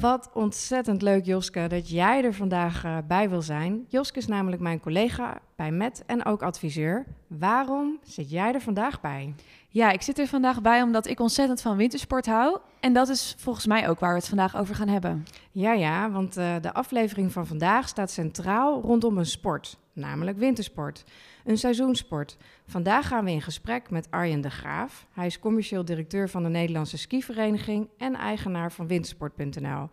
Wat 0.00 0.30
ontzettend 0.32 1.02
leuk, 1.02 1.24
Joske, 1.24 1.66
dat 1.66 1.90
jij 1.90 2.24
er 2.24 2.34
vandaag 2.34 2.84
uh, 2.84 2.98
bij 3.08 3.28
wil 3.28 3.42
zijn. 3.42 3.84
Joske 3.88 4.18
is 4.18 4.26
namelijk 4.26 4.62
mijn 4.62 4.80
collega 4.80 5.40
bij 5.56 5.70
Met 5.70 6.02
en 6.06 6.24
ook 6.24 6.42
adviseur. 6.42 7.06
Waarom 7.38 7.98
zit 8.02 8.30
jij 8.30 8.54
er 8.54 8.60
vandaag 8.60 9.00
bij? 9.00 9.34
Ja, 9.68 9.90
ik 9.90 10.02
zit 10.02 10.18
er 10.18 10.26
vandaag 10.26 10.62
bij 10.62 10.82
omdat 10.82 11.06
ik 11.06 11.20
ontzettend 11.20 11.60
van 11.60 11.76
wintersport 11.76 12.26
hou. 12.26 12.58
En 12.80 12.92
dat 12.92 13.08
is 13.08 13.34
volgens 13.38 13.66
mij 13.66 13.88
ook 13.88 14.00
waar 14.00 14.10
we 14.10 14.18
het 14.18 14.28
vandaag 14.28 14.56
over 14.56 14.74
gaan 14.74 14.88
hebben. 14.88 15.24
Ja, 15.50 15.72
ja, 15.72 16.10
want 16.10 16.38
uh, 16.38 16.54
de 16.60 16.72
aflevering 16.72 17.32
van 17.32 17.46
vandaag 17.46 17.88
staat 17.88 18.10
centraal 18.10 18.80
rondom 18.80 19.18
een 19.18 19.26
sport, 19.26 19.78
namelijk 19.92 20.38
wintersport. 20.38 21.04
Een 21.44 21.58
seizoensport. 21.58 22.36
Vandaag 22.66 23.08
gaan 23.08 23.24
we 23.24 23.30
in 23.30 23.42
gesprek 23.42 23.90
met 23.90 24.10
Arjen 24.10 24.40
de 24.40 24.50
Graaf. 24.50 25.06
Hij 25.12 25.26
is 25.26 25.38
commercieel 25.38 25.84
directeur 25.84 26.28
van 26.28 26.42
de 26.42 26.48
Nederlandse 26.48 26.98
skivereniging 26.98 27.88
en 27.98 28.14
eigenaar 28.14 28.72
van 28.72 28.86
wintersport.nl. 28.86 29.88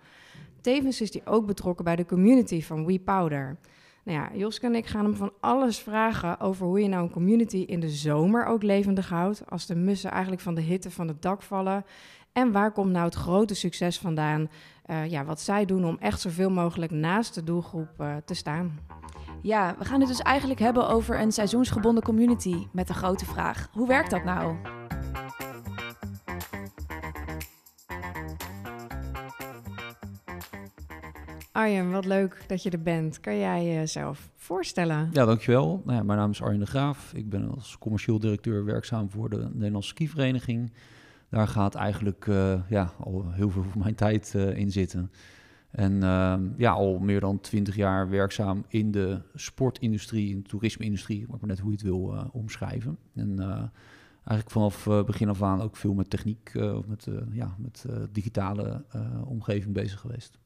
Tevens 0.62 1.02
is 1.02 1.14
hij 1.14 1.22
ook 1.26 1.46
betrokken 1.46 1.86
bij 1.86 1.96
de 1.96 2.06
community 2.06 2.62
van 2.62 2.86
WePowder. 2.86 3.58
Nou 4.08 4.20
ja, 4.20 4.30
Joske 4.34 4.66
en 4.66 4.76
ik 4.76 4.86
gaan 4.86 5.04
hem 5.04 5.16
van 5.16 5.32
alles 5.40 5.80
vragen 5.80 6.40
over 6.40 6.66
hoe 6.66 6.82
je 6.82 6.88
nou 6.88 7.04
een 7.04 7.12
community 7.12 7.58
in 7.58 7.80
de 7.80 7.90
zomer 7.90 8.46
ook 8.46 8.64
levendig 8.64 9.10
houdt. 9.10 9.50
Als 9.50 9.66
de 9.66 9.76
mussen 9.76 10.12
eigenlijk 10.12 10.42
van 10.42 10.56
de 10.56 10.62
hitte 10.62 10.92
van 10.92 11.08
het 11.08 11.22
dak 11.22 11.42
vallen. 11.42 11.86
En 12.34 12.52
waar 12.52 12.72
komt 12.72 12.92
nou 12.92 13.06
het 13.06 13.14
grote 13.14 13.54
succes 13.54 14.00
vandaan? 14.00 14.50
Uh, 14.86 15.06
ja, 15.10 15.26
wat 15.26 15.42
zij 15.42 15.66
doen 15.66 15.86
om 15.86 15.98
echt 16.00 16.22
zoveel 16.22 16.50
mogelijk 16.50 16.92
naast 16.92 17.36
de 17.36 17.44
doelgroep 17.44 17.90
uh, 18.02 18.16
te 18.26 18.34
staan. 18.34 18.80
Ja, 19.42 19.76
we 19.80 19.86
gaan 19.86 20.00
het 20.00 20.10
dus 20.10 20.22
eigenlijk 20.22 20.60
hebben 20.60 20.90
over 20.90 21.20
een 21.20 21.32
seizoensgebonden 21.32 22.04
community 22.04 22.68
met 22.72 22.88
de 22.88 22.94
grote 22.94 23.26
vraag: 23.26 23.70
hoe 23.72 23.88
werkt 23.88 24.12
dat 24.12 24.24
nou? 24.24 24.56
Arjen, 31.58 31.92
wat 31.92 32.06
leuk 32.06 32.44
dat 32.48 32.64
je 32.64 32.70
er 32.70 32.82
bent. 32.82 33.20
Kan 33.20 33.38
jij 33.38 33.66
jezelf 33.66 34.30
voorstellen? 34.36 35.10
Ja, 35.12 35.26
dankjewel. 35.26 35.82
Nou 35.86 35.98
ja, 35.98 36.04
mijn 36.04 36.20
naam 36.20 36.32
is 36.32 36.42
Arjen 36.42 36.60
de 36.60 36.66
Graaf. 36.66 37.14
Ik 37.14 37.30
ben 37.30 37.50
als 37.50 37.78
commercieel 37.78 38.20
directeur 38.20 38.66
werkzaam 38.66 39.10
voor 39.10 39.30
de 39.30 39.50
Nederlandse 39.54 39.90
skivereniging. 39.90 40.72
Daar 41.30 41.48
gaat 41.48 41.76
eigenlijk 41.76 42.26
uh, 42.26 42.62
ja, 42.70 42.94
al 43.00 43.32
heel 43.32 43.50
veel 43.50 43.64
van 43.64 43.82
mijn 43.82 43.96
tijd 43.96 44.34
uh, 44.36 44.58
in 44.58 44.72
zitten. 44.72 45.12
En 45.72 45.94
uh, 45.94 46.36
ja, 46.58 46.72
al 46.72 47.00
meer 47.00 47.20
dan 47.20 47.40
twintig 47.40 47.76
jaar 47.76 48.10
werkzaam 48.10 48.66
in 48.68 48.92
de 48.92 49.22
sportindustrie, 49.34 50.30
in 50.30 50.38
de 50.42 50.50
toerisme-industrie, 50.50 51.26
maar 51.30 51.40
net 51.42 51.60
hoe 51.60 51.72
je 51.72 51.78
het 51.78 51.86
wil 51.86 52.14
uh, 52.14 52.24
omschrijven. 52.32 52.98
En 53.16 53.40
eigenlijk 54.14 54.52
vanaf 54.52 55.06
begin 55.06 55.30
af 55.30 55.44
aan 55.44 55.62
ook 55.62 55.76
veel 55.76 55.94
met 55.94 56.10
techniek, 56.10 56.52
met, 56.88 57.08
ja, 57.32 57.56
met 57.58 57.86
digitale 58.12 58.84
omgeving 59.26 59.74
bezig 59.74 60.00
geweest. 60.00 60.40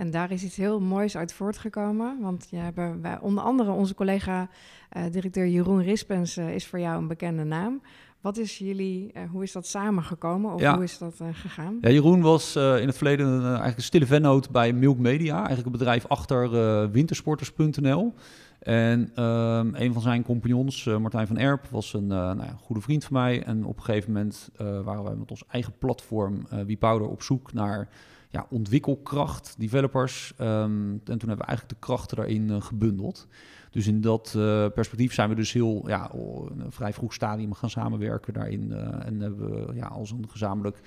En 0.00 0.10
daar 0.10 0.30
is 0.30 0.42
iets 0.42 0.56
heel 0.56 0.80
moois 0.80 1.16
uit 1.16 1.32
voortgekomen. 1.32 2.20
Want 2.20 2.46
je 2.50 2.56
hebben 2.56 3.02
wij, 3.02 3.18
onder 3.20 3.44
andere 3.44 3.70
onze 3.70 3.94
collega 3.94 4.48
uh, 4.96 5.02
directeur 5.10 5.48
Jeroen 5.48 5.82
Rispens 5.82 6.36
uh, 6.36 6.54
is 6.54 6.66
voor 6.66 6.80
jou 6.80 6.98
een 6.98 7.08
bekende 7.08 7.44
naam. 7.44 7.82
Wat 8.20 8.36
is 8.36 8.58
jullie, 8.58 9.12
uh, 9.16 9.22
hoe 9.30 9.42
is 9.42 9.52
dat 9.52 9.66
samengekomen 9.66 10.52
of 10.52 10.60
ja. 10.60 10.74
hoe 10.74 10.82
is 10.82 10.98
dat 10.98 11.20
gegaan? 11.32 11.78
Ja, 11.80 11.90
Jeroen 11.90 12.20
was 12.20 12.56
in 12.56 12.86
het 12.86 12.96
verleden 12.96 13.44
eigenlijk 13.44 13.76
een 13.76 13.82
stille 13.82 14.06
vennoot 14.06 14.50
bij 14.50 14.72
Milk 14.72 14.98
Media. 14.98 15.36
Eigenlijk 15.36 15.66
een 15.66 15.72
bedrijf 15.72 16.06
achter 16.06 16.50
wintersporters.nl. 16.90 18.14
En 18.58 19.24
um, 19.24 19.74
een 19.74 19.92
van 19.92 20.02
zijn 20.02 20.22
compagnons, 20.22 20.84
Martijn 20.84 21.26
van 21.26 21.38
Erp, 21.38 21.66
was 21.70 21.94
een 21.94 22.06
nou 22.06 22.42
ja, 22.42 22.56
goede 22.60 22.82
vriend 22.82 23.04
van 23.04 23.12
mij. 23.12 23.42
En 23.42 23.64
op 23.64 23.76
een 23.76 23.82
gegeven 23.82 24.12
moment 24.12 24.50
waren 24.58 25.04
wij 25.04 25.14
met 25.14 25.30
ons 25.30 25.44
eigen 25.48 25.72
platform 25.78 26.46
WePowder 26.66 27.08
op 27.08 27.22
zoek 27.22 27.52
naar 27.52 27.88
ja, 28.30 28.46
ontwikkelkracht, 28.50 29.54
developers. 29.58 30.32
Um, 30.40 30.46
en 30.92 31.00
toen 31.18 31.28
hebben 31.28 31.36
we 31.36 31.44
eigenlijk 31.44 31.68
de 31.80 31.86
krachten 31.86 32.16
daarin 32.16 32.48
uh, 32.48 32.60
gebundeld. 32.60 33.26
Dus 33.70 33.86
in 33.86 34.00
dat 34.00 34.34
uh, 34.36 34.66
perspectief 34.74 35.12
zijn 35.14 35.28
we 35.28 35.34
dus 35.34 35.52
heel 35.52 35.88
ja, 35.88 36.10
een 36.14 36.72
vrij 36.72 36.92
vroeg 36.92 37.14
stadium 37.14 37.54
gaan 37.54 37.70
samenwerken 37.70 38.32
daarin. 38.32 38.70
Uh, 38.70 39.06
en 39.06 39.20
hebben 39.20 39.66
we 39.66 39.74
ja, 39.74 39.86
als 39.86 40.10
een 40.10 40.28
gezamenlijk 40.28 40.80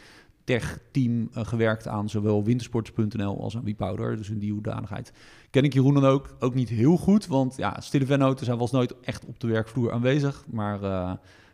tech-team 0.43 1.29
gewerkt 1.31 1.87
aan 1.87 2.09
zowel 2.09 2.43
wintersports.nl 2.43 3.41
als 3.41 3.55
aan 3.55 3.63
WePowder. 3.63 4.17
Dus 4.17 4.29
in 4.29 4.39
die 4.39 4.51
hoedanigheid 4.51 5.13
ken 5.49 5.63
ik 5.63 5.73
Jeroen 5.73 5.93
dan 5.93 6.05
ook, 6.05 6.35
ook 6.39 6.53
niet 6.53 6.69
heel 6.69 6.97
goed. 6.97 7.27
Want 7.27 7.57
ja, 7.57 7.79
Stille 7.79 8.05
Vennoten, 8.05 8.47
hij 8.47 8.55
was 8.55 8.71
nooit 8.71 8.99
echt 8.99 9.25
op 9.25 9.39
de 9.39 9.47
werkvloer 9.47 9.91
aanwezig. 9.91 10.45
Maar 10.47 10.79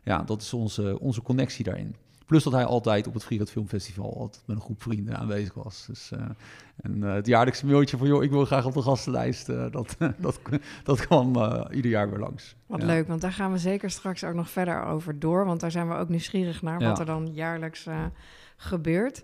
ja, 0.03 0.23
dat 0.23 0.41
is 0.41 0.53
onze, 0.53 0.99
onze 0.99 1.21
connectie 1.21 1.63
daarin. 1.63 1.95
Plus 2.29 2.43
dat 2.43 2.53
hij 2.53 2.65
altijd 2.65 3.07
op 3.07 3.13
het 3.13 3.23
Frierat 3.23 3.51
Filmfestival 3.51 4.17
altijd 4.17 4.43
met 4.45 4.55
een 4.55 4.61
groep 4.61 4.81
vrienden 4.81 5.17
aanwezig 5.17 5.53
was. 5.53 5.85
Dus, 5.87 6.11
uh, 6.13 6.19
en 6.81 6.97
uh, 6.97 7.13
het 7.13 7.27
jaarlijkse 7.27 7.65
mailtje 7.65 7.97
van, 7.97 8.07
joh, 8.07 8.23
ik 8.23 8.29
wil 8.29 8.45
graag 8.45 8.65
op 8.65 8.73
de 8.73 8.81
gastenlijst, 8.81 9.49
uh, 9.49 9.65
dat, 9.71 9.95
dat, 10.17 10.39
dat 10.83 11.07
kwam 11.07 11.27
ieder 11.71 11.91
jaar 11.91 12.09
weer 12.09 12.19
langs. 12.19 12.55
Wat 12.65 12.81
ja. 12.81 12.85
leuk, 12.85 13.07
want 13.07 13.21
daar 13.21 13.31
gaan 13.31 13.51
we 13.51 13.57
zeker 13.57 13.89
straks 13.89 14.23
ook 14.23 14.33
nog 14.33 14.49
verder 14.49 14.83
over 14.83 15.19
door. 15.19 15.45
Want 15.45 15.59
daar 15.59 15.71
zijn 15.71 15.87
we 15.89 15.95
ook 15.95 16.09
nieuwsgierig 16.09 16.61
naar, 16.61 16.81
ja. 16.81 16.87
wat 16.87 16.99
er 16.99 17.05
dan 17.05 17.33
jaarlijks 17.33 17.85
gebeurt. 18.59 19.23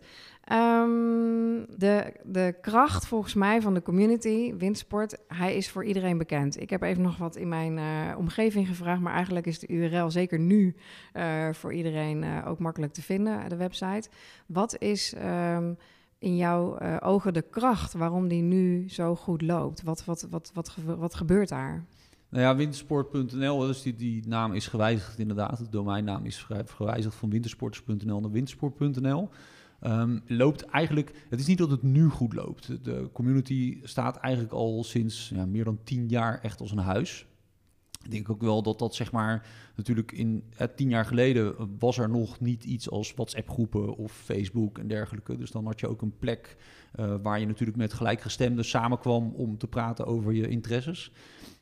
Um, 0.51 1.65
de, 1.77 2.13
de 2.23 2.55
kracht 2.61 3.07
volgens 3.07 3.33
mij 3.33 3.61
van 3.61 3.73
de 3.73 3.81
community, 3.81 4.55
Windsport, 4.55 5.17
hij 5.27 5.55
is 5.55 5.69
voor 5.69 5.85
iedereen 5.85 6.17
bekend. 6.17 6.61
Ik 6.61 6.69
heb 6.69 6.81
even 6.81 7.01
nog 7.01 7.17
wat 7.17 7.35
in 7.35 7.47
mijn 7.47 7.77
uh, 7.77 8.17
omgeving 8.17 8.67
gevraagd, 8.67 9.01
maar 9.01 9.13
eigenlijk 9.13 9.45
is 9.45 9.59
de 9.59 9.67
URL 9.67 10.11
zeker 10.11 10.39
nu 10.39 10.75
uh, 11.13 11.53
voor 11.53 11.73
iedereen 11.73 12.23
uh, 12.23 12.47
ook 12.47 12.59
makkelijk 12.59 12.93
te 12.93 13.01
vinden, 13.01 13.49
de 13.49 13.55
website. 13.55 14.09
Wat 14.45 14.79
is 14.79 15.15
um, 15.55 15.77
in 16.19 16.35
jouw 16.35 16.79
ogen 16.99 17.33
de 17.33 17.45
kracht 17.49 17.93
waarom 17.93 18.27
die 18.27 18.41
nu 18.41 18.89
zo 18.89 19.15
goed 19.15 19.41
loopt? 19.41 19.83
Wat, 19.83 20.05
wat, 20.05 20.27
wat, 20.29 20.51
wat, 20.53 20.75
wat 20.97 21.15
gebeurt 21.15 21.49
daar? 21.49 21.83
Nou 22.35 22.47
ja, 22.47 22.55
wintersport.nl, 22.55 23.59
dus 23.59 23.81
die, 23.81 23.95
die 23.95 24.27
naam 24.27 24.53
is 24.53 24.67
gewijzigd 24.67 25.19
inderdaad. 25.19 25.57
De 25.57 25.69
domeinnaam 25.69 26.25
is 26.25 26.47
gewijzigd 26.65 27.15
van 27.15 27.29
wintersporters.nl 27.29 28.19
naar 28.19 28.31
wintersport.nl. 28.31 29.29
Um, 29.81 30.21
loopt 30.27 30.65
eigenlijk, 30.65 31.25
het 31.29 31.39
is 31.39 31.47
niet 31.47 31.57
dat 31.57 31.71
het 31.71 31.83
nu 31.83 32.09
goed 32.09 32.33
loopt. 32.33 32.83
De 32.85 33.09
community 33.13 33.79
staat 33.83 34.17
eigenlijk 34.17 34.53
al 34.53 34.83
sinds 34.83 35.31
ja, 35.35 35.45
meer 35.45 35.63
dan 35.63 35.79
tien 35.83 36.07
jaar 36.07 36.39
echt 36.41 36.59
als 36.59 36.71
een 36.71 36.77
huis. 36.77 37.25
Ik 38.03 38.11
denk 38.11 38.29
ook 38.29 38.41
wel 38.41 38.61
dat 38.61 38.79
dat 38.79 38.95
zeg 38.95 39.11
maar 39.11 39.47
natuurlijk 39.75 40.11
in 40.11 40.43
eh, 40.57 40.67
tien 40.75 40.89
jaar 40.89 41.05
geleden 41.05 41.77
was 41.79 41.97
er 41.97 42.09
nog 42.09 42.39
niet 42.39 42.63
iets 42.63 42.89
als 42.89 43.13
WhatsApp 43.13 43.49
groepen 43.49 43.95
of 43.97 44.11
Facebook 44.11 44.77
en 44.77 44.87
dergelijke. 44.87 45.37
Dus 45.37 45.51
dan 45.51 45.65
had 45.65 45.79
je 45.79 45.87
ook 45.87 46.01
een 46.01 46.17
plek 46.19 46.57
uh, 46.99 47.15
waar 47.21 47.39
je 47.39 47.45
natuurlijk 47.45 47.77
met 47.77 47.93
gelijkgestemden 47.93 48.65
samenkwam 48.65 49.33
om 49.35 49.57
te 49.57 49.67
praten 49.67 50.05
over 50.05 50.33
je 50.33 50.47
interesses. 50.47 51.11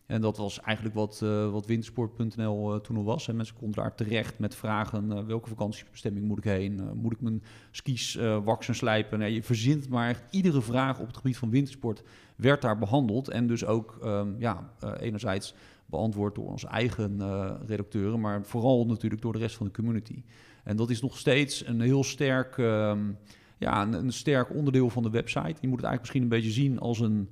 En 0.05 0.21
dat 0.21 0.37
was 0.37 0.59
eigenlijk 0.59 0.95
wat, 0.95 1.21
uh, 1.23 1.51
wat 1.51 1.65
wintersport.nl 1.65 2.73
uh, 2.73 2.79
toen 2.79 2.97
al 2.97 3.03
was. 3.03 3.27
En 3.27 3.35
mensen 3.35 3.55
konden 3.55 3.83
daar 3.83 3.95
terecht 3.95 4.39
met 4.39 4.55
vragen: 4.55 5.11
uh, 5.11 5.19
welke 5.25 5.49
vakantiebestemming 5.49 6.25
moet 6.25 6.37
ik 6.37 6.43
heen? 6.43 6.81
moet 6.93 7.13
ik 7.13 7.21
mijn 7.21 7.43
skis 7.71 8.15
waksen 8.43 8.75
slijpen? 8.75 9.19
Nee, 9.19 9.33
je 9.33 9.43
verzint 9.43 9.89
maar 9.89 10.09
echt 10.09 10.23
iedere 10.29 10.61
vraag 10.61 10.99
op 10.99 11.07
het 11.07 11.17
gebied 11.17 11.37
van 11.37 11.49
wintersport 11.49 12.03
werd 12.35 12.61
daar 12.61 12.77
behandeld. 12.77 13.29
En 13.29 13.47
dus 13.47 13.65
ook 13.65 13.99
um, 14.03 14.35
ja, 14.39 14.73
enerzijds 14.99 15.55
beantwoord 15.85 16.35
door 16.35 16.47
onze 16.47 16.67
eigen 16.67 17.21
redacteuren, 17.65 18.19
maar 18.19 18.43
vooral 18.45 18.85
natuurlijk 18.85 19.21
door 19.21 19.33
de 19.33 19.39
rest 19.39 19.55
van 19.55 19.65
de 19.65 19.71
community. 19.71 20.23
En 20.63 20.75
dat 20.75 20.89
is 20.89 21.01
nog 21.01 21.17
steeds 21.17 21.67
een 21.67 21.81
heel 21.81 22.03
sterk, 22.03 22.57
um, 22.57 23.17
ja, 23.57 23.87
een 23.87 24.13
sterk 24.13 24.55
onderdeel 24.55 24.89
van 24.89 25.03
de 25.03 25.09
website. 25.09 25.57
Je 25.61 25.67
moet 25.67 25.81
het 25.81 25.85
eigenlijk 25.85 25.99
misschien 25.99 26.21
een 26.21 26.27
beetje 26.27 26.51
zien 26.51 26.79
als 26.79 26.99
een 26.99 27.29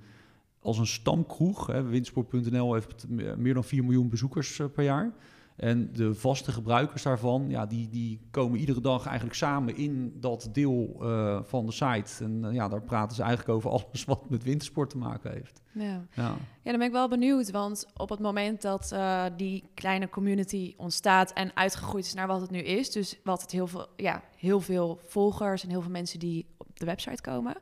als 0.62 0.78
een 0.78 0.88
stamkroeg. 0.88 1.66
Winsport.nl 1.66 2.74
heeft 2.74 3.06
meer 3.38 3.54
dan 3.54 3.64
4 3.64 3.84
miljoen 3.84 4.10
bezoekers 4.10 4.60
uh, 4.60 4.68
per 4.74 4.84
jaar. 4.84 5.14
En 5.62 5.90
de 5.94 6.14
vaste 6.14 6.52
gebruikers 6.52 7.04
daarvan, 7.04 7.50
ja, 7.50 7.66
die, 7.66 7.90
die 7.90 8.20
komen 8.32 8.60
iedere 8.60 8.82
dag 8.82 9.06
eigenlijk 9.06 9.36
samen 9.36 9.76
in 9.76 10.14
dat 10.20 10.50
deel 10.52 10.98
uh, 11.02 11.40
van 11.44 11.66
de 11.66 11.72
site. 11.72 12.24
En 12.24 12.44
uh, 12.44 12.54
ja, 12.54 12.68
daar 12.68 12.82
praten 12.82 13.16
ze 13.16 13.22
eigenlijk 13.22 13.56
over 13.58 13.70
alles 13.90 14.06
wat 14.06 14.30
met 14.30 14.44
wintersport 14.44 14.90
te 14.90 14.98
maken 14.98 15.32
heeft. 15.32 15.62
Ja, 15.72 16.06
ja. 16.14 16.36
ja 16.62 16.72
dan 16.72 16.78
ben 16.78 16.88
ik 16.88 16.92
wel 16.92 17.08
benieuwd, 17.08 17.52
want 17.52 17.88
op 17.98 18.10
het 18.10 18.20
moment 18.20 18.62
dat 18.62 18.92
uh, 18.94 19.26
die 19.38 19.64
kleine 19.74 20.10
community 20.10 20.74
ontstaat 20.78 21.34
en 21.34 21.56
uitgegroeid 21.56 22.06
is 22.06 22.14
naar 22.14 22.28
wat 22.28 22.42
het 22.42 22.52
nu 22.52 22.60
is, 22.60 22.92
dus 22.92 23.20
wat 23.24 23.42
het 23.42 23.52
heel 23.52 23.68
veel, 23.68 23.88
ja, 23.96 24.24
heel 24.38 24.60
veel 24.60 25.00
volgers 25.08 25.64
en 25.64 25.70
heel 25.70 25.82
veel 25.82 25.92
mensen 25.92 26.20
die 26.20 26.46
op 26.58 26.80
de 26.80 26.86
website 26.86 27.22
komen. 27.22 27.56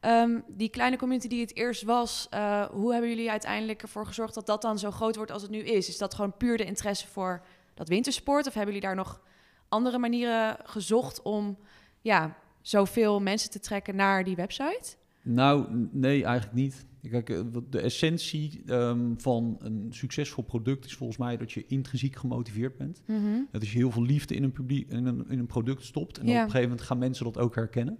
Um, 0.00 0.44
die 0.48 0.68
kleine 0.68 0.96
community 0.96 1.28
die 1.28 1.40
het 1.40 1.56
eerst 1.56 1.82
was, 1.82 2.28
uh, 2.34 2.64
hoe 2.64 2.92
hebben 2.92 3.10
jullie 3.10 3.30
uiteindelijk 3.30 3.82
ervoor 3.82 4.06
gezorgd 4.06 4.34
dat 4.34 4.46
dat 4.46 4.62
dan 4.62 4.78
zo 4.78 4.90
groot 4.90 5.16
wordt 5.16 5.30
als 5.30 5.42
het 5.42 5.50
nu 5.50 5.58
is? 5.58 5.88
Is 5.88 5.98
dat 5.98 6.14
gewoon 6.14 6.36
puur 6.36 6.56
de 6.56 6.64
interesse 6.64 7.06
voor 7.06 7.42
dat 7.74 7.88
wintersport? 7.88 8.46
Of 8.46 8.54
hebben 8.54 8.74
jullie 8.74 8.88
daar 8.88 8.96
nog 8.96 9.22
andere 9.68 9.98
manieren 9.98 10.56
gezocht 10.64 11.22
om 11.22 11.58
ja, 12.00 12.36
zoveel 12.60 13.20
mensen 13.20 13.50
te 13.50 13.60
trekken 13.60 13.96
naar 13.96 14.24
die 14.24 14.36
website? 14.36 14.96
Nou, 15.22 15.88
nee, 15.92 16.24
eigenlijk 16.24 16.54
niet. 16.54 16.86
Kijk, 17.10 17.30
eh, 17.30 17.40
de 17.70 17.80
essentie 17.80 18.62
um, 18.66 19.20
van 19.20 19.56
een 19.58 19.86
succesvol 19.90 20.44
product 20.44 20.84
is 20.84 20.94
volgens 20.94 21.18
mij 21.18 21.36
dat 21.36 21.52
je 21.52 21.64
intrinsiek 21.66 22.16
gemotiveerd 22.16 22.76
bent. 22.76 23.02
Mm 23.06 23.16
-hmm. 23.16 23.48
Dat 23.52 23.62
is 23.62 23.72
je 23.72 23.78
heel 23.78 23.90
veel 23.90 24.02
liefde 24.02 24.34
in 24.34 24.42
een, 24.42 24.52
publiek, 24.52 24.90
in 24.90 25.06
een, 25.06 25.24
in 25.28 25.38
een 25.38 25.46
product 25.46 25.84
stopt. 25.84 26.18
En 26.18 26.26
ja. 26.26 26.30
op 26.30 26.36
een 26.36 26.44
gegeven 26.44 26.68
moment 26.68 26.86
gaan 26.86 26.98
mensen 26.98 27.24
dat 27.24 27.38
ook 27.38 27.54
herkennen. 27.54 27.98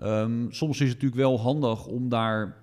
Ehm, 0.00 0.50
soms 0.50 0.80
is 0.80 0.88
het 0.88 1.02
natuurlijk 1.02 1.20
wel 1.20 1.40
handig 1.40 1.86
om 1.86 2.08
daar 2.08 2.58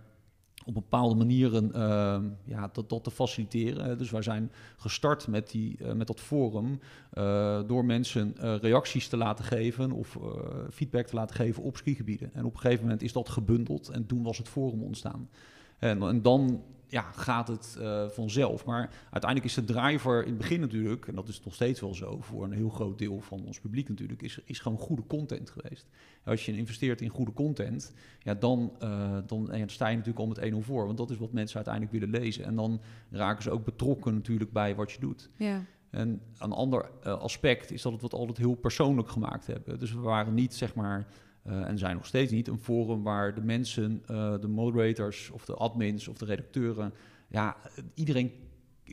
op 0.66 0.74
bepaalde 0.74 1.16
manieren 1.16 1.72
uh, 1.76 2.18
ja, 2.44 2.70
dat, 2.74 2.90
dat 2.90 3.04
te 3.04 3.12
faciliteren. 3.12 3.98
Dus 3.98 4.12
wij 4.12 4.22
zijn 4.22 4.52
gestart 4.78 5.28
met, 5.28 5.50
die, 5.50 5.78
uh, 5.82 5.92
met 5.92 6.08
dat 6.08 6.20
forum 6.20 6.80
uh, 7.14 7.60
door 7.68 7.86
mensen 7.86 8.36
reacties 8.62 9.08
te 9.08 9.18
laten 9.18 9.46
geven 9.46 9.92
of 9.92 10.18
feedback 10.72 11.08
te 11.08 11.16
laten 11.16 11.36
geven 11.36 11.64
op 11.64 11.78
skigebieden. 11.78 12.34
En 12.34 12.46
op 12.46 12.54
een 12.54 12.60
gegeven 12.60 12.84
moment 12.84 13.02
is 13.02 13.14
dat 13.14 13.30
gebundeld 13.30 13.90
en 13.90 14.06
toen 14.06 14.24
was 14.24 14.38
het 14.38 14.48
forum 14.48 14.84
ontstaan. 14.84 15.30
En, 15.80 16.02
en 16.02 16.22
dan 16.22 16.62
ja, 16.88 17.02
gaat 17.02 17.48
het 17.48 17.78
uh, 17.80 18.08
vanzelf. 18.10 18.66
Maar 18.66 18.90
uiteindelijk 19.04 19.44
is 19.44 19.54
de 19.54 19.74
driver 19.74 20.22
in 20.22 20.30
het 20.30 20.38
begin 20.38 20.60
natuurlijk, 20.60 21.08
en 21.08 21.16
dat 21.16 21.28
is 21.28 21.44
nog 21.44 21.54
steeds 21.54 21.80
wel 21.80 21.94
zo 21.94 22.22
voor 22.22 22.44
een 22.44 22.52
heel 22.52 22.70
groot 22.70 22.98
deel 22.98 23.20
van 23.20 23.46
ons 23.46 23.60
publiek 23.60 23.90
natuurlijk, 23.90 24.22
is, 24.22 24.40
is 24.46 24.60
gewoon 24.60 24.78
goede 24.78 25.04
content 25.08 25.50
geweest. 25.50 25.88
Als 26.24 26.46
je 26.46 26.58
investeert 26.58 27.02
in 27.02 27.10
goede 27.10 27.34
content, 27.34 27.94
ja, 28.20 28.34
dan, 28.34 28.72
uh, 28.84 29.18
dan, 29.26 29.52
en 29.52 29.60
dan 29.60 29.70
sta 29.70 29.88
je 29.88 29.98
natuurlijk 29.98 30.26
al 30.26 30.28
met 30.28 30.54
1-0 30.54 30.66
voor. 30.66 30.86
Want 30.86 30.98
dat 30.98 31.10
is 31.10 31.18
wat 31.18 31.32
mensen 31.32 31.56
uiteindelijk 31.56 31.94
willen 31.94 32.22
lezen. 32.22 32.46
En 32.46 32.56
dan 32.56 32.82
raken 33.12 33.44
ze 33.44 33.52
ook 33.52 33.66
betrokken 33.66 34.14
natuurlijk 34.14 34.52
bij 34.52 34.76
wat 34.76 34.92
je 34.92 35.00
doet. 35.00 35.30
Ja. 35.36 35.66
En 35.90 36.22
een 36.38 36.52
ander 36.52 36.90
uh, 37.06 37.14
aspect 37.20 37.72
is 37.72 37.82
dat 37.82 37.94
we 37.94 38.04
het 38.04 38.14
altijd 38.14 38.38
heel 38.38 38.56
persoonlijk 38.56 39.10
gemaakt 39.10 39.48
hebben. 39.48 39.80
Dus 39.80 39.94
we 39.94 40.00
waren 40.00 40.34
niet, 40.34 40.56
zeg 40.56 40.76
maar, 40.76 41.08
en 41.48 41.78
zijn 41.78 41.96
nog 41.96 42.06
steeds 42.06 42.32
niet 42.32 42.48
een 42.48 42.60
forum 42.60 43.04
waar 43.04 43.36
de 43.36 43.42
mensen, 43.42 44.04
uh, 44.12 44.40
de 44.40 44.48
moderators 44.48 45.30
of 45.30 45.46
de 45.46 45.54
admins 45.54 46.08
of 46.08 46.18
de 46.18 46.26
redacteuren, 46.26 46.94
ja, 47.28 47.58
iedereen 47.94 48.32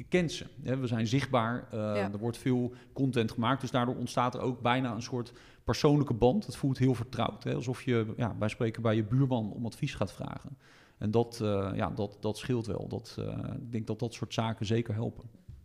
kent 0.08 0.32
ze. 0.32 0.46
We 0.56 0.86
zijn 0.86 1.06
zichtbaar, 1.06 1.68
ja. 1.72 2.12
er 2.12 2.18
wordt 2.18 2.38
veel 2.38 2.72
content 2.92 3.32
gemaakt, 3.32 3.60
dus 3.60 3.70
daardoor 3.70 3.96
ontstaat 3.96 4.34
er 4.34 4.40
ook 4.40 4.60
bijna 4.60 4.94
een 4.94 5.02
soort 5.02 5.32
persoonlijke 5.64 6.14
band. 6.14 6.46
Het 6.46 6.56
voelt 6.56 6.78
heel 6.78 6.94
vertrouwd, 6.94 7.44
hè? 7.44 7.54
alsof 7.54 7.82
je 7.82 8.12
ja, 8.16 8.34
bij 8.34 8.48
spreken 8.48 8.82
bij 8.82 8.96
je 8.96 9.04
buurman 9.04 9.52
om 9.52 9.66
advies 9.66 9.94
gaat 9.94 10.12
vragen. 10.12 10.58
En 10.98 11.10
dat, 11.10 11.36
ja, 11.74 11.90
dat, 11.90 12.16
dat 12.20 12.38
scheelt 12.38 12.66
wel. 12.66 12.88
Dat, 12.88 13.18
ik 13.60 13.72
denk 13.72 13.86
dat 13.86 13.98
dat 13.98 14.14
soort 14.14 14.34
zaken 14.34 14.66
zeker 14.66 14.94
helpen. 14.94 15.24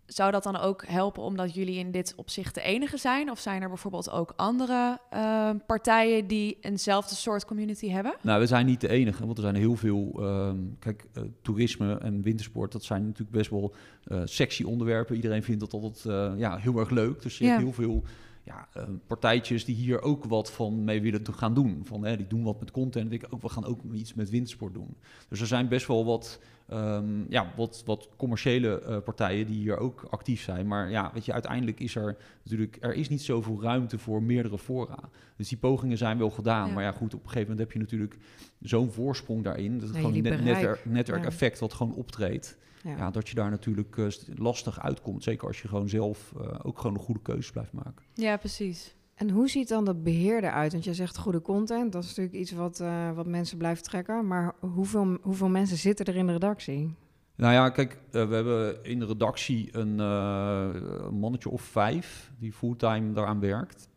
Zou 0.10 0.32
dat 0.32 0.44
dan 0.44 0.58
ook 0.58 0.86
helpen 0.86 1.24
omdat 1.24 1.54
jullie 1.54 1.78
in 1.78 1.92
dit 1.92 2.14
opzicht 2.16 2.56
de 2.56 2.62
enige 2.62 2.98
zijn? 2.98 3.32
Of 3.32 3.40
zijn 3.40 3.62
er 3.62 3.68
bijvoorbeeld 3.68 4.12
ook 4.12 4.34
andere 4.36 5.00
uh, 5.14 5.50
partijen 5.68 6.28
die 6.28 6.58
eenzelfde 6.62 7.16
soort 7.16 7.46
community 7.46 7.90
hebben? 7.90 8.14
Nou, 8.22 8.40
we 8.40 8.46
zijn 8.46 8.66
niet 8.66 8.82
de 8.82 8.90
enige, 8.90 9.26
want 9.26 9.38
er 9.38 9.44
zijn 9.44 9.56
heel 9.56 9.76
veel. 9.76 10.16
Uh, 10.20 10.52
kijk, 10.80 11.06
uh, 11.18 11.24
toerisme 11.42 11.98
en 11.98 12.22
wintersport, 12.22 12.72
dat 12.72 12.84
zijn 12.84 13.04
natuurlijk 13.06 13.32
best 13.32 13.50
wel 13.50 13.74
uh, 14.08 14.22
sexy 14.26 14.64
onderwerpen. 14.64 15.16
Iedereen 15.16 15.44
vindt 15.44 15.60
dat 15.60 15.74
altijd 15.74 16.04
ja, 16.38 16.58
heel 16.58 16.80
erg 16.80 16.90
leuk. 16.90 17.22
Dus 17.22 17.38
je 17.38 17.44
ja. 17.44 17.50
hebt 17.50 17.64
heel 17.64 17.74
veel 17.74 18.04
ja, 18.50 18.68
partijtjes 19.08 19.66
die 19.66 19.76
hier 19.76 20.02
ook 20.02 20.26
wat 20.26 20.52
van 20.52 20.84
mee 20.84 21.02
willen 21.02 21.34
gaan 21.34 21.54
doen. 21.54 21.82
Van, 21.84 22.06
hè, 22.06 22.18
die 22.18 22.28
doen 22.28 22.44
wat 22.44 22.60
met 22.60 22.72
content. 22.72 23.12
Ik 23.12 23.26
ook, 23.30 23.42
we 23.42 23.50
gaan 23.50 23.66
ook 23.66 23.80
iets 23.94 24.14
met 24.14 24.30
wintersport 24.30 24.74
doen. 24.74 24.98
Dus 25.30 25.42
er 25.42 25.48
zijn 25.48 25.68
best 25.68 25.88
wel 25.88 26.06
wat 26.06 26.40
Um, 26.74 27.26
ja, 27.30 27.54
wat, 27.56 27.82
wat 27.86 28.10
commerciële 28.18 28.84
uh, 28.88 28.98
partijen 28.98 29.46
die 29.46 29.56
hier 29.56 29.78
ook 29.78 30.08
actief 30.10 30.42
zijn. 30.42 30.68
Maar 30.68 30.90
ja, 30.90 31.12
weet 31.14 31.26
je, 31.26 31.34
uiteindelijk 31.34 31.80
is 31.80 31.96
er 31.96 32.18
natuurlijk, 32.44 32.78
er 32.82 32.94
is 32.94 33.10
niet 33.10 33.22
zoveel 33.22 33.62
ruimte 33.62 33.98
voor 33.98 34.24
meerdere 34.24 34.58
fora. 34.58 35.00
Dus 35.36 35.50
die 35.50 35.58
pogingen 35.58 35.98
zijn 35.98 36.18
wel 36.18 36.30
gedaan. 36.30 36.68
Ja. 36.68 36.74
Maar 36.74 36.84
ja, 36.84 36.92
goed, 36.92 37.14
op 37.14 37.24
een 37.24 37.30
gegeven 37.30 37.50
moment 37.50 37.60
heb 37.60 37.72
je 37.72 37.80
natuurlijk 37.80 38.18
zo'n 38.62 38.92
voorsprong 38.92 39.44
daarin. 39.44 39.74
Dat 39.74 39.82
het 39.82 39.92
Nee, 39.92 40.22
gewoon 40.22 40.44
net, 40.44 40.86
netwerkeffect 40.86 41.54
Ja. 41.54 41.60
wat 41.60 41.74
gewoon 41.74 41.94
optreedt. 41.94 42.58
Ja. 42.84 42.98
Ja. 42.98 43.12
dat 43.12 43.30
je 43.30 43.36
daar 43.36 43.50
natuurlijk 43.50 43.98
eh, 43.98 44.08
lastig 44.36 44.80
uitkomt. 44.80 45.24
Zeker 45.24 45.48
als 45.48 45.62
je 45.62 45.68
gewoon 45.68 45.90
zelf 45.90 46.34
eh, 46.38 46.60
ook 46.64 46.80
gewoon 46.80 46.96
een 46.96 47.04
goede 47.04 47.22
keuze 47.22 47.52
blijft 47.52 47.74
maken. 47.74 48.04
Ja, 48.14 48.38
precies. 48.38 48.96
En 49.20 49.30
hoe 49.30 49.50
ziet 49.50 49.68
dan 49.68 49.86
dat 49.86 50.04
beheer 50.04 50.44
eruit? 50.44 50.72
Want 50.72 50.84
jij 50.84 50.94
zegt 50.94 51.18
goede 51.18 51.42
content, 51.42 51.92
dat 51.92 52.04
is 52.04 52.10
natuurlijk 52.10 52.36
iets 52.36 52.52
wat, 52.52 52.80
eh, 52.80 53.12
wat 53.12 53.26
mensen 53.26 53.58
blijft 53.58 53.84
trekken. 53.84 54.28
Maar 54.28 54.56
hoeveel, 54.60 55.18
hoeveel 55.22 55.50
mensen 55.50 55.78
zitten 55.78 56.06
er 56.06 56.16
in 56.16 56.26
de 56.26 56.32
redactie? 56.32 56.96
Nou 57.36 57.54
ja, 57.54 57.70
kijk, 57.70 58.00
we 58.12 58.18
hebben 58.18 58.84
in 58.84 59.00
de 59.00 59.06
redactie 59.06 59.78
een, 59.78 60.00
eh, 60.00 60.70
een 61.06 61.20
mannetje 61.20 61.50
of 61.50 61.62
vijf 61.62 62.32
die 62.38 62.54
fulltime 62.54 63.12
daaraan 63.14 63.40
werkt. 63.40 63.90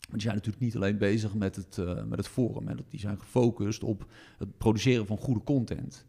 Maar 0.00 0.18
die 0.18 0.20
zijn 0.20 0.34
natuurlijk 0.34 0.64
niet 0.64 0.76
alleen 0.76 0.98
bezig 0.98 1.34
met 1.34 1.56
het, 1.56 1.78
eh, 1.78 2.04
met 2.04 2.18
het 2.18 2.28
forum. 2.28 2.68
Hè. 2.68 2.74
Die 2.88 3.00
zijn 3.00 3.18
gefocust 3.18 3.82
op 3.84 4.06
het 4.38 4.58
produceren 4.58 5.06
van 5.06 5.18
goede 5.18 5.42
content. 5.44 6.06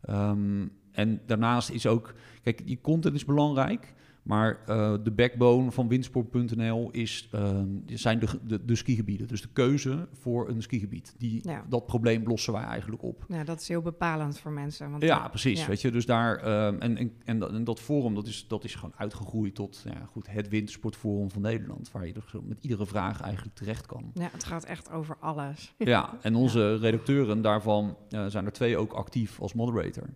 Ehm, 0.00 0.66
en 0.96 1.20
daarnaast 1.26 1.70
is 1.70 1.86
ook, 1.86 2.14
kijk, 2.42 2.66
die 2.66 2.78
content 2.80 3.14
is 3.14 3.24
belangrijk. 3.24 3.94
Maar 4.22 4.58
eh, 4.66 4.94
de 5.02 5.10
backbone 5.10 5.72
van 5.72 5.88
windsport.nl 5.88 6.88
is, 6.90 7.28
ehm, 7.32 7.66
zijn 7.86 8.18
de, 8.18 8.26
de, 8.46 8.64
de 8.64 8.74
skigebieden. 8.74 9.26
Dus 9.28 9.42
de 9.42 9.48
keuze 9.52 10.08
voor 10.12 10.48
een 10.48 10.62
skigebied. 10.62 11.14
Die, 11.18 11.40
Ja. 11.48 11.64
Dat 11.68 11.86
probleem 11.86 12.22
lossen 12.26 12.52
wij 12.52 12.62
eigenlijk 12.62 13.02
op. 13.02 13.24
Ja, 13.28 13.44
dat 13.44 13.60
is 13.60 13.68
heel 13.68 13.82
bepalend 13.82 14.38
voor 14.38 14.50
mensen. 14.52 14.90
Want 14.90 15.02
Ja, 15.02 15.28
precies. 15.28 15.60
ja. 15.60 15.66
Weet 15.66 15.80
je, 15.80 15.90
dus 15.90 16.06
daar 16.06 16.36
ehm, 16.36 16.76
en, 16.78 16.96
en, 16.96 17.12
en, 17.24 17.38
dat- 17.38 17.52
en 17.52 17.64
dat 17.64 17.80
forum 17.80 18.14
dat 18.14 18.26
is, 18.26 18.46
dat 18.48 18.64
is 18.64 18.74
gewoon 18.74 18.94
uitgegroeid 18.96 19.54
tot 19.54 19.82
ja, 19.84 20.04
goed, 20.10 20.30
het 20.30 20.48
wintersportforum 20.48 21.30
van 21.30 21.42
Nederland, 21.42 21.90
waar 21.92 22.06
je 22.06 22.14
met 22.42 22.58
iedere 22.60 22.86
vraag 22.86 23.20
eigenlijk 23.20 23.54
terecht 23.56 23.86
kan. 23.86 24.10
Ja, 24.14 24.28
het 24.32 24.44
gaat 24.44 24.64
echt 24.64 24.90
over 24.90 25.16
alles. 25.20 25.74
ja, 25.78 26.10
en 26.22 26.34
onze 26.34 26.76
redacteuren 26.76 27.42
daarvan 27.42 27.96
eh, 28.10 28.26
zijn 28.26 28.44
er 28.46 28.52
twee 28.52 28.76
ook 28.76 28.92
actief 28.92 29.40
als 29.40 29.54
moderator. 29.54 30.08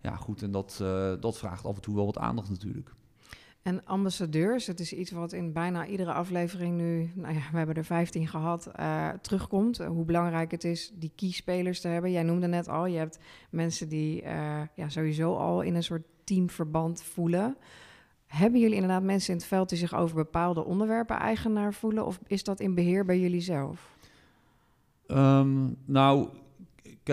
Ja, 0.00 0.16
goed, 0.16 0.42
en 0.42 0.50
dat, 0.50 0.78
eh, 0.82 1.12
dat 1.20 1.38
vraagt 1.38 1.64
af 1.64 1.74
en 1.74 1.82
toe 1.82 1.94
wel 1.94 2.04
wat 2.06 2.18
aandacht 2.18 2.50
natuurlijk. 2.50 2.94
En 3.62 3.84
ambassadeurs, 3.84 4.66
het 4.66 4.80
is 4.80 4.92
iets 4.92 5.10
wat 5.10 5.32
in 5.32 5.52
bijna 5.52 5.86
iedere 5.86 6.12
aflevering 6.12 6.76
nu, 6.76 7.10
nou 7.14 7.34
ja, 7.34 7.40
we 7.50 7.56
hebben 7.56 7.76
er 7.76 7.84
15 7.84 8.26
gehad, 8.28 8.66
eh, 8.66 9.08
terugkomt. 9.08 9.78
Hoe 9.78 10.04
belangrijk 10.04 10.50
het 10.50 10.64
is 10.64 10.92
die 10.94 11.12
keyspelers 11.16 11.80
te 11.80 11.88
hebben. 11.88 12.10
Jij 12.10 12.22
noemde 12.22 12.46
net 12.46 12.68
al, 12.68 12.86
je 12.86 12.98
hebt 12.98 13.18
mensen 13.50 13.88
die 13.88 14.22
eh, 14.22 14.60
ja, 14.74 14.88
sowieso 14.88 15.36
al 15.36 15.60
in 15.60 15.74
een 15.74 15.82
soort 15.82 16.02
teamverband 16.24 17.02
voelen. 17.02 17.56
Hebben 18.26 18.60
jullie 18.60 18.74
inderdaad 18.74 19.02
mensen 19.02 19.32
in 19.32 19.38
het 19.38 19.48
veld 19.48 19.68
die 19.68 19.78
zich 19.78 19.94
over 19.94 20.14
bepaalde 20.14 20.64
onderwerpen 20.64 21.16
eigenaar 21.16 21.74
voelen? 21.74 22.06
Of 22.06 22.20
is 22.26 22.44
dat 22.44 22.60
in 22.60 22.74
beheer 22.74 23.04
bij 23.04 23.20
jullie 23.20 23.40
zelf? 23.40 23.96
Ehm, 25.06 25.68
nou, 25.84 26.28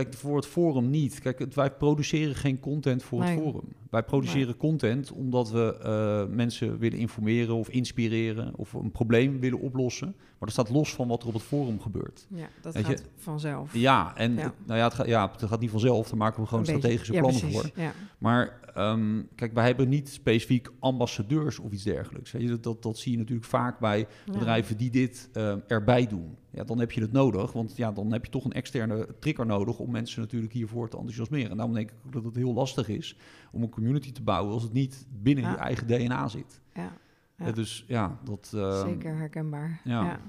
kijk, 0.03 0.13
voor 0.13 0.35
het 0.35 0.45
forum 0.45 0.89
niet. 0.89 1.19
Kijk, 1.19 1.39
het, 1.39 1.55
wij 1.55 1.71
produceren 1.71 2.35
geen 2.35 2.59
content 2.59 3.03
voor 3.03 3.19
Nee. 3.19 3.29
het 3.35 3.43
forum. 3.43 3.63
Wij 3.89 4.03
produceren 4.03 4.57
content 4.57 5.11
omdat 5.11 5.49
we 5.51 5.77
eh, 5.81 6.35
mensen 6.35 6.77
willen 6.77 6.99
informeren 6.99 7.55
of 7.55 7.69
inspireren 7.69 8.55
of 8.55 8.73
een 8.73 8.91
probleem 8.91 9.39
willen 9.39 9.59
oplossen. 9.59 10.07
Maar 10.17 10.49
dat 10.49 10.51
staat 10.65 10.69
los 10.69 10.93
van 10.93 11.07
wat 11.07 11.21
er 11.21 11.27
op 11.27 11.33
het 11.33 11.43
forum 11.43 11.79
gebeurt. 11.81 12.27
Ja, 12.29 12.47
dat 12.61 12.73
Weet 12.73 12.85
je, 12.87 12.91
gaat 12.97 13.03
vanzelf. 13.15 13.73
Ja, 13.75 14.15
en 14.15 14.33
Ja. 14.35 14.41
het- 14.41 14.53
nou 14.65 14.79
ja, 14.79 14.85
het, 14.85 14.93
gaat, 14.93 15.07
ja, 15.07 15.31
het 15.31 15.43
gaat 15.49 15.59
niet 15.59 15.69
vanzelf. 15.69 16.07
Daar 16.09 16.17
maken 16.17 16.41
we 16.41 16.47
gewoon 16.47 16.59
Een 16.67 16.77
strategische 16.77 17.13
Ja, 17.13 17.19
plannen 17.19 17.41
precies. 17.41 17.59
voor. 17.61 17.71
Ja. 17.83 17.91
Maar 18.17 18.59
ehm, 18.73 19.21
kijk, 19.35 19.53
wij 19.53 19.65
hebben 19.65 19.89
niet 19.89 20.09
specifiek 20.09 20.69
ambassadeurs 20.79 21.59
of 21.59 21.71
iets 21.71 21.83
dergelijks. 21.83 22.31
Weet 22.31 22.41
je, 22.41 22.47
dat, 22.47 22.63
dat, 22.63 22.83
dat 22.83 22.97
zie 22.97 23.11
je 23.11 23.17
natuurlijk 23.17 23.47
vaak 23.47 23.79
bij 23.79 23.99
Ja. 23.99 24.31
bedrijven 24.31 24.77
die 24.77 24.89
dit 24.89 25.29
ehm, 25.33 25.59
erbij 25.67 26.07
doen. 26.07 26.35
Ja, 26.51 26.63
dan 26.63 26.79
heb 26.79 26.91
je 26.91 27.01
het 27.01 27.11
nodig, 27.11 27.51
want 27.53 27.77
ja, 27.77 27.91
dan 27.91 28.11
heb 28.11 28.25
je 28.25 28.31
toch 28.31 28.45
een 28.45 28.51
externe 28.53 29.07
trigger 29.19 29.45
nodig 29.45 29.79
om 29.79 29.91
mensen 29.91 30.21
natuurlijk 30.21 30.53
hiervoor 30.53 30.89
te 30.89 30.95
enthousiasmeren. 30.97 31.49
En 31.51 31.57
daarom 31.57 31.75
denk 31.75 31.89
ik 31.91 31.95
dat 32.11 32.23
het 32.23 32.35
heel 32.35 32.53
lastig 32.53 32.87
is 32.89 33.15
om 33.51 33.61
een 33.63 33.69
community 33.77 34.11
te 34.11 34.21
bouwen 34.21 34.53
als 34.53 34.63
het 34.63 34.73
niet 34.73 35.05
binnen 35.09 35.51
je 35.51 35.57
eigen 35.57 35.87
DNA 35.87 36.27
zit. 36.27 36.61
Ja. 36.73 37.51
Dus 37.51 37.85
ja, 37.87 38.17
dat... 38.23 38.51
ehm, 38.55 38.87
Zeker 38.87 39.17
herkenbaar. 39.17 39.81
ja. 39.83 40.03
Ja. 40.03 40.19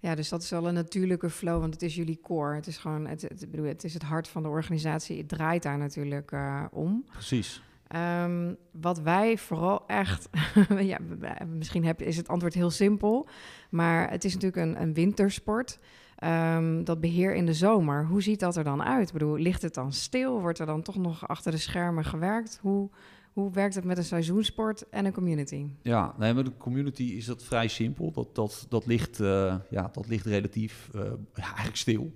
ja. 0.00 0.14
dus 0.14 0.28
dat 0.28 0.42
is 0.42 0.50
wel 0.50 0.68
een 0.68 0.74
natuurlijke 0.74 1.30
flow, 1.30 1.60
want 1.60 1.72
het 1.74 1.82
is 1.82 1.94
jullie 1.94 2.20
core. 2.22 2.54
Het 2.54 2.66
is 2.66 2.78
gewoon, 2.78 3.06
het, 3.06 3.22
het, 3.22 3.50
bedoel, 3.50 3.66
het 3.66 3.84
is 3.84 3.94
het 3.94 4.02
hart 4.02 4.28
van 4.28 4.42
de 4.42 4.48
organisatie. 4.48 5.18
Het 5.18 5.28
draait 5.28 5.62
daar 5.62 5.78
natuurlijk 5.78 6.32
eh, 6.32 6.64
om. 6.70 7.04
Precies. 7.12 7.62
Ehm, 7.86 8.54
wat 8.72 9.00
wij 9.00 9.38
vooral 9.38 9.86
echt, 9.86 10.28
ja, 10.92 10.98
misschien 11.48 11.84
heb, 11.84 12.02
is 12.02 12.16
het 12.16 12.28
antwoord 12.28 12.54
heel 12.54 12.70
simpel, 12.70 13.28
maar 13.70 14.10
het 14.10 14.24
is 14.24 14.34
natuurlijk 14.34 14.66
een, 14.66 14.82
een 14.82 14.94
wintersport. 14.94 15.78
Ehm, 16.20 16.84
dat 16.84 17.00
beheer 17.00 17.34
in 17.34 17.46
de 17.46 17.54
zomer, 17.54 18.06
hoe 18.06 18.22
ziet 18.22 18.40
dat 18.40 18.56
er 18.56 18.64
dan 18.64 18.82
uit? 18.82 19.12
Bedoel, 19.12 19.36
ligt 19.36 19.62
het 19.62 19.74
dan 19.74 19.92
stil? 19.92 20.40
Wordt 20.40 20.58
er 20.58 20.66
dan 20.66 20.82
toch 20.82 20.96
nog 20.96 21.28
achter 21.28 21.52
de 21.52 21.58
schermen 21.58 22.04
gewerkt? 22.04 22.58
Hoe, 22.62 22.88
hoe 23.32 23.52
werkt 23.52 23.74
het 23.74 23.84
met 23.84 23.98
een 23.98 24.04
seizoensport 24.04 24.88
en 24.88 25.04
een 25.04 25.12
community? 25.12 25.66
Ja, 25.82 26.14
nee, 26.18 26.34
met 26.34 26.44
de 26.44 26.56
community 26.56 27.02
is 27.02 27.24
dat 27.24 27.42
vrij 27.42 27.68
simpel. 27.68 28.12
Dat, 28.12 28.34
dat, 28.34 28.66
dat, 28.68 28.86
ligt, 28.86 29.20
eh, 29.20 29.54
ja, 29.70 29.90
dat 29.92 30.08
ligt 30.08 30.26
relatief 30.26 30.90
eh, 30.94 31.00
ja, 31.34 31.44
eigenlijk 31.44 31.76
stil. 31.76 32.12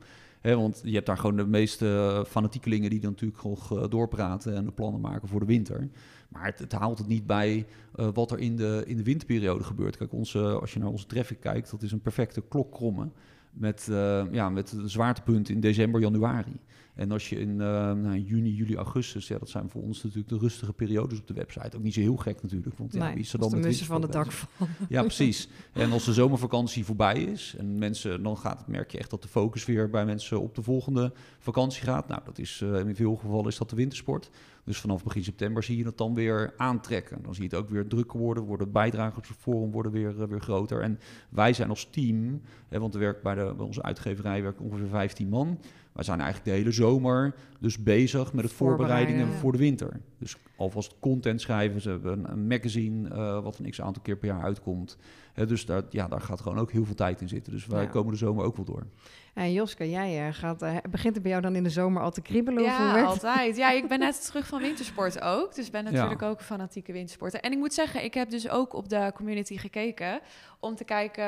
Want 0.52 0.80
je 0.84 0.94
hebt 0.94 1.06
daar 1.06 1.18
gewoon 1.18 1.36
de 1.36 1.46
meeste 1.46 2.24
fanatiekelingen 2.28 2.90
die 2.90 3.00
dan 3.00 3.10
natuurlijk 3.10 3.70
eh, 3.70 3.90
doorpraten 3.90 4.54
en 4.54 4.64
de 4.64 4.72
plannen 4.72 5.00
maken 5.00 5.28
voor 5.28 5.40
de 5.40 5.46
winter. 5.46 5.88
Maar 6.28 6.54
het, 6.56 6.72
haalt 6.72 6.98
het 6.98 7.06
niet 7.06 7.26
bij 7.26 7.66
eh, 7.94 8.08
wat 8.14 8.30
er 8.30 8.38
in 8.38 8.56
de, 8.56 8.82
in 8.86 8.96
de 8.96 9.02
winterperiode 9.02 9.64
gebeurt. 9.64 9.96
Kijk, 9.96 10.12
onze, 10.12 10.38
als 10.60 10.72
je 10.72 10.78
naar 10.78 10.88
onze 10.88 11.06
traffic 11.06 11.40
kijkt, 11.40 11.70
dat 11.70 11.82
is 11.82 11.92
een 11.92 12.00
perfecte 12.00 12.42
klokkromme. 12.48 13.08
Met, 13.54 13.86
uh, 13.90 14.22
ja, 14.30 14.50
met 14.50 14.74
zwaartepunt 14.84 15.48
in 15.48 15.60
december, 15.60 16.00
januari. 16.00 16.60
En 16.94 17.10
als 17.10 17.28
je 17.28 17.38
in 17.38 17.48
uh, 17.48 17.56
nou, 17.92 18.18
juni, 18.18 18.54
juli, 18.54 18.76
augustus, 18.76 19.28
ja, 19.28 19.38
dat 19.38 19.50
zijn 19.50 19.70
voor 19.70 19.82
ons 19.82 20.02
natuurlijk 20.02 20.28
de 20.28 20.38
rustige 20.38 20.72
periodes 20.72 21.18
op 21.18 21.26
de 21.26 21.34
website. 21.34 21.76
Ook 21.76 21.82
niet 21.82 21.94
zo 21.94 22.00
heel 22.00 22.16
gek 22.16 22.42
natuurlijk. 22.42 22.78
Want 22.78 22.92
ja, 22.92 23.12
wie 23.12 23.22
is 23.22 23.32
er 23.32 23.38
dan 23.38 23.50
de 23.50 23.56
met 23.56 23.82
van 23.82 24.02
het 24.02 24.12
dak 24.12 24.32
van. 24.32 24.68
Ja, 24.88 25.00
precies. 25.12 25.48
En 25.72 25.92
als 25.92 26.04
de 26.04 26.12
zomervakantie 26.12 26.84
voorbij 26.84 27.22
is 27.22 27.54
en 27.58 27.78
mensen, 27.78 28.22
dan 28.22 28.36
gaat, 28.36 28.68
merk 28.68 28.90
je 28.90 28.98
echt 28.98 29.10
dat 29.10 29.22
de 29.22 29.28
focus 29.28 29.64
weer 29.64 29.90
bij 29.90 30.04
mensen 30.04 30.40
op 30.40 30.54
de 30.54 30.62
volgende 30.62 31.12
vakantie 31.38 31.82
gaat. 31.82 32.08
Nou, 32.08 32.20
dat 32.24 32.38
is 32.38 32.60
uh, 32.60 32.78
in 32.78 32.96
veel 32.96 33.16
gevallen 33.16 33.46
is 33.46 33.58
dat 33.58 33.70
de 33.70 33.76
wintersport. 33.76 34.30
Dus 34.64 34.78
vanaf 34.78 35.04
begin 35.04 35.24
september 35.24 35.62
zie 35.62 35.76
je 35.76 35.84
het 35.84 35.98
dan 35.98 36.14
weer 36.14 36.54
aantrekken. 36.56 37.22
Dan 37.22 37.34
zie 37.34 37.42
je 37.42 37.48
het 37.48 37.58
ook 37.58 37.70
weer 37.70 37.86
drukker 37.86 38.18
worden, 38.18 38.42
worden 38.42 38.72
bijdragen 38.72 39.18
op 39.18 39.28
het 39.28 39.36
forum 39.36 39.70
worden 39.70 39.92
weer, 39.92 40.14
uh, 40.18 40.24
weer 40.24 40.40
groter. 40.40 40.80
En 40.80 40.98
wij 41.28 41.52
zijn 41.52 41.68
als 41.68 41.88
team, 41.90 42.40
hè, 42.68 42.78
want 42.78 42.94
er 42.94 43.00
werkt 43.00 43.22
bij, 43.22 43.34
de, 43.34 43.54
bij 43.56 43.66
onze 43.66 43.82
uitgeverij 43.82 44.42
werkt 44.42 44.60
ongeveer 44.60 44.88
15 44.88 45.28
man. 45.28 45.58
Wij 45.94 46.04
zijn 46.04 46.20
eigenlijk 46.20 46.50
de 46.50 46.56
hele 46.56 46.72
zomer 46.72 47.34
dus 47.60 47.82
bezig 47.82 48.32
met 48.32 48.44
het 48.44 48.52
voorbereidingen 48.52 49.32
voor 49.32 49.52
de 49.52 49.58
winter. 49.58 50.00
Dus 50.18 50.36
alvast 50.56 50.94
content 51.00 51.40
schrijven. 51.40 51.80
Ze 51.80 51.90
hebben 51.90 52.30
een, 52.30 52.46
magazine 52.46 53.08
uh, 53.08 53.42
wat 53.42 53.58
een 53.58 53.70
x 53.70 53.80
aantal 53.80 54.02
keer 54.02 54.16
per 54.16 54.28
jaar 54.28 54.42
uitkomt. 54.42 54.96
Uh, 55.34 55.46
dus 55.46 55.66
daar, 55.66 55.82
ja, 55.90 56.08
daar 56.08 56.20
gaat 56.20 56.40
gewoon 56.40 56.58
ook 56.58 56.72
heel 56.72 56.84
veel 56.84 56.94
tijd 56.94 57.20
in 57.20 57.28
zitten. 57.28 57.52
Dus 57.52 57.66
wij 57.66 57.82
ja. 57.82 57.88
komen 57.88 58.12
de 58.12 58.18
zomer 58.18 58.44
ook 58.44 58.56
wel 58.56 58.64
door. 58.64 58.86
En 59.34 59.52
Joske, 59.52 59.90
jij 59.90 60.26
uh, 60.26 60.34
gaat, 60.34 60.58
begint 60.90 61.14
het 61.14 61.22
bij 61.22 61.30
jou 61.30 61.42
dan 61.42 61.54
in 61.54 61.62
de 61.62 61.70
zomer 61.70 62.02
al 62.02 62.10
te 62.10 62.22
kriebelen? 62.22 62.62
Ja, 62.62 63.02
altijd. 63.02 63.56
Ja, 63.56 63.70
ik 63.70 63.88
ben 63.88 63.98
net 64.08 64.26
terug 64.26 64.46
van 64.46 64.60
wintersport 64.60 65.20
ook. 65.20 65.54
Dus 65.54 65.70
ben 65.70 65.84
natuurlijk 65.84 66.20
ja. 66.20 66.28
ook 66.28 66.38
een 66.38 66.44
fanatieke 66.44 66.92
wintersporter. 66.92 67.40
En 67.40 67.52
ik 67.52 67.58
moet 67.58 67.74
zeggen, 67.74 68.04
ik 68.04 68.14
heb 68.14 68.30
dus 68.30 68.48
ook 68.48 68.72
op 68.74 68.88
de 68.88 69.12
community 69.14 69.56
gekeken... 69.56 70.20
om 70.60 70.74
te 70.74 70.84
kijken 70.84 71.24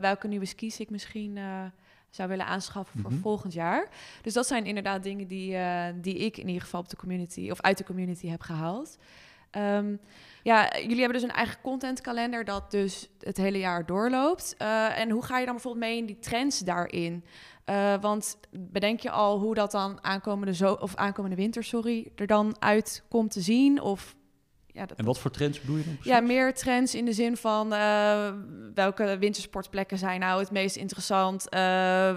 welke 0.00 0.28
nieuwe 0.28 0.46
skis 0.46 0.80
ik 0.80 0.90
misschien 0.90 1.38
zou 2.14 2.28
willen 2.28 2.46
aanschaffen 2.46 3.00
voor 3.00 3.10
Mhm. 3.10 3.20
volgend 3.20 3.52
jaar. 3.52 3.88
Dus 4.22 4.32
dat 4.32 4.46
zijn 4.46 4.66
inderdaad 4.66 5.02
dingen 5.02 5.26
die, 5.26 5.56
eh, 5.56 5.84
die 5.94 6.14
ik 6.16 6.36
in 6.36 6.46
ieder 6.46 6.62
geval 6.62 6.80
op 6.80 6.88
de 6.88 6.96
community 6.96 7.50
of 7.50 7.60
uit 7.60 7.78
de 7.78 7.84
community 7.84 8.28
heb 8.28 8.40
gehaald. 8.40 8.96
Ehm, 9.50 9.96
ja, 10.42 10.70
jullie 10.80 10.98
hebben 10.98 11.20
dus 11.20 11.22
een 11.28 11.36
eigen 11.36 11.60
contentkalender 11.62 12.44
dat 12.44 12.70
dus 12.70 13.08
het 13.20 13.36
hele 13.36 13.58
jaar 13.58 13.86
doorloopt. 13.86 14.54
Eh, 14.58 14.98
en 14.98 15.10
hoe 15.10 15.24
ga 15.24 15.38
je 15.38 15.44
dan 15.44 15.54
bijvoorbeeld 15.54 15.84
mee 15.84 15.96
in 15.96 16.06
die 16.06 16.18
trends 16.18 16.58
daarin? 16.58 17.24
Eh, 17.64 17.94
want 18.00 18.36
bedenk 18.50 19.00
je 19.00 19.10
al 19.10 19.38
hoe 19.38 19.54
dat 19.54 19.70
dan 19.70 20.04
aankomende, 20.04 20.54
zo 20.54 20.72
of 20.72 20.94
aankomende 20.94 21.36
winter 21.36 21.64
sorry, 21.64 22.10
er 22.16 22.26
dan 22.26 22.56
uit 22.58 23.02
komt 23.08 23.30
te 23.30 23.40
zien? 23.40 23.80
Of 23.80 24.14
ja, 24.74 24.86
dat, 24.86 24.98
En 24.98 25.04
wat 25.04 25.18
voor 25.18 25.30
trends 25.30 25.60
bedoel 25.60 25.76
je 25.76 25.84
dan 25.84 25.94
precies? 25.94 26.12
ja, 26.12 26.20
meer 26.20 26.54
trends 26.54 26.94
in 26.94 27.04
de 27.04 27.12
zin 27.12 27.36
van 27.36 27.72
eh, 27.72 28.32
welke 28.74 29.16
wintersportplekken 29.18 29.98
zijn 29.98 30.20
nou 30.20 30.40
het 30.40 30.50
meest 30.50 30.76
interessant? 30.76 31.48
Eh, 31.48 31.60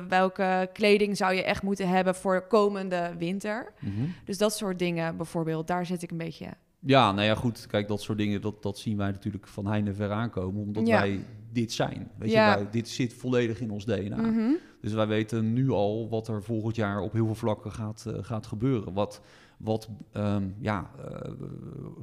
welke 0.08 0.70
kleding 0.74 1.18
zou 1.18 1.34
je 1.34 1.44
echt 1.44 1.62
moeten 1.64 1.88
hebben 1.90 2.16
voor 2.16 2.48
komende 2.48 3.12
winter? 3.18 3.74
Mhm. 3.80 3.92
Dus 4.26 4.38
dat 4.38 4.54
soort 4.58 4.80
dingen 4.80 5.18
bijvoorbeeld, 5.18 5.68
daar 5.68 5.86
zit 5.86 6.02
ik 6.04 6.12
een 6.12 6.18
beetje. 6.18 6.48
Ja, 6.80 7.12
nou 7.12 7.26
ja, 7.28 7.36
goed. 7.36 7.68
Kijk, 7.68 7.88
dat 7.88 8.02
soort 8.02 8.18
dingen, 8.18 8.42
dat, 8.42 8.64
dat 8.64 8.78
zien 8.80 8.98
wij 8.98 9.12
natuurlijk 9.12 9.48
van 9.48 9.68
heinde 9.68 9.94
ver 9.94 10.12
aankomen. 10.12 10.62
Omdat 10.62 10.88
Ja. 10.88 11.00
wij 11.00 11.26
dit 11.51 11.72
zijn. 11.72 12.12
Weet 12.18 12.32
Ja. 12.32 12.51
je, 12.51 12.56
wij, 12.63 12.72
dit 12.72 12.88
zit 12.89 13.13
volledig 13.13 13.60
in 13.62 13.72
ons 13.72 13.86
DNA. 13.86 14.16
Mhm. 14.22 14.51
Dus 14.82 14.94
wij 14.94 15.08
weten 15.08 15.54
nu 15.54 15.70
al 15.70 16.10
wat 16.10 16.27
er 16.27 16.44
volgend 16.44 16.75
jaar 16.75 17.00
op 17.01 17.13
heel 17.13 17.25
veel 17.25 17.36
vlakken 17.36 17.72
gaat, 17.72 18.06
eh, 18.08 18.13
gaat 18.22 18.48
gebeuren. 18.48 18.94
Wat, 18.94 19.22
wat 19.58 19.89
ehm, 20.12 20.44
ja, 20.60 20.92
eh, 20.98 21.32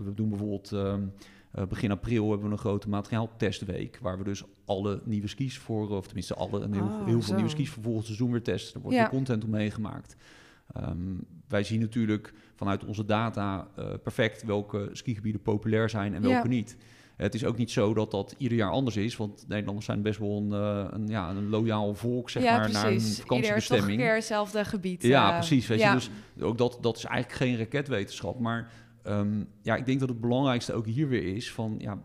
we 0.05 0.15
doen 0.15 0.29
bijvoorbeeld 0.29 0.73
ehm, 0.73 1.03
eh, 1.53 1.67
begin 1.67 1.91
april 1.91 2.29
hebben 2.31 2.47
we 2.47 2.53
een 2.53 2.59
grote 2.61 2.89
materiaaltestweek. 2.89 3.99
Waar 4.03 4.19
we 4.19 4.25
dus 4.25 4.43
alle 4.65 5.01
nieuwe 5.05 5.27
skis 5.29 5.59
voor, 5.59 5.89
of 5.91 6.05
tenminste 6.07 6.35
alle, 6.35 6.61
een 6.61 6.73
heel, 6.75 6.83
Oh, 6.83 7.07
heel 7.07 7.23
veel 7.23 7.35
nieuwe 7.35 7.51
skis 7.51 7.71
voor 7.71 7.83
volgend 7.83 8.05
seizoen 8.05 8.31
weer 8.31 8.43
testen. 8.43 8.75
Er 8.75 8.81
wordt 8.81 8.97
Ja. 8.97 9.03
weer 9.03 9.13
content 9.13 9.45
omheen 9.45 9.71
gemaakt. 9.71 10.17
Ehm, 10.73 10.99
wij 11.49 11.63
zien 11.65 11.81
natuurlijk 11.81 12.33
vanuit 12.55 12.85
onze 12.85 13.05
data 13.05 13.69
perfect 14.03 14.45
welke 14.45 14.89
skigebieden 14.93 15.43
populair 15.43 15.91
zijn 15.91 16.15
en 16.15 16.23
welke 16.23 16.37
Ja. 16.49 16.55
niet. 16.55 16.77
Het 17.17 17.35
is 17.35 17.45
ook 17.45 17.57
niet 17.57 17.71
zo 17.71 17.95
dat 17.95 18.11
dat 18.11 18.35
ieder 18.39 18.59
jaar 18.59 18.71
anders 18.71 18.97
is, 18.97 19.17
want 19.17 19.45
Nederlanders 19.49 19.87
zijn 19.87 20.03
best 20.03 20.19
wel 20.19 20.37
een, 20.37 20.53
eh, 20.53 20.87
een, 20.91 21.09
ja, 21.09 21.31
een 21.31 21.49
loyaal 21.49 21.95
volk 21.95 22.31
zeg 22.31 22.43
ja, 22.43 22.59
maar, 22.59 22.71
naar 22.71 22.87
een 22.87 22.91
precies. 22.91 23.09
Ieder 23.09 23.09
toch 23.09 23.19
een 23.19 23.27
vakantiebestemming. 23.27 24.01
keer 24.01 24.15
hetzelfde 24.15 24.65
gebied. 24.65 25.03
Ja, 25.03 25.29
eh, 25.31 25.37
precies. 25.37 25.67
Weet 25.67 25.79
ja. 25.79 25.89
je, 25.89 25.95
dus 25.95 26.11
ook 26.41 26.59
dat, 26.59 26.79
dat 26.81 26.97
is 26.97 27.05
eigenlijk 27.05 27.39
geen 27.39 27.57
raketwetenschap. 27.59 28.39
Maar 28.39 28.71
ehm, 29.03 29.45
ja, 29.63 29.77
ik 29.77 29.87
denk 29.87 30.01
dat 30.01 30.09
het 30.09 30.21
belangrijkste 30.21 30.73
ook 30.73 30.87
hier 30.87 31.09
weer 31.09 31.37
is 31.37 31.53
van 31.53 31.75
ja, 31.79 31.99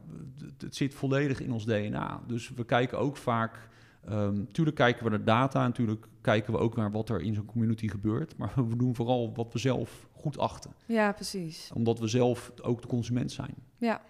het, 0.43 0.61
het 0.61 0.75
zit 0.75 0.93
volledig 0.93 1.41
in 1.41 1.51
ons 1.51 1.65
DNA. 1.65 2.21
Dus 2.27 2.49
we 2.55 2.65
kijken 2.65 2.99
ook 2.99 3.17
vaak. 3.17 3.69
ehm 4.07 4.45
tuurlijk 4.51 4.75
kijken 4.75 5.03
we 5.03 5.09
naar 5.09 5.23
data, 5.23 5.59
en 5.59 5.67
natuurlijk 5.67 6.07
kijken 6.21 6.53
we 6.53 6.59
ook 6.59 6.75
naar 6.75 6.91
wat 6.91 7.09
er 7.09 7.21
in 7.21 7.33
zo'n 7.33 7.45
community 7.45 7.87
gebeurt. 7.87 8.37
Maar 8.37 8.53
we 8.69 8.75
doen 8.75 8.95
vooral 8.95 9.33
wat 9.35 9.53
we 9.53 9.59
zelf 9.59 10.07
goed 10.11 10.37
achten. 10.37 10.71
ja, 10.85 11.11
precies. 11.11 11.71
Omdat 11.73 11.99
we 11.99 12.07
zelf 12.07 12.51
ook 12.61 12.81
de 12.81 12.87
consument 12.87 13.31
zijn. 13.31 13.55
Ja. 13.77 14.01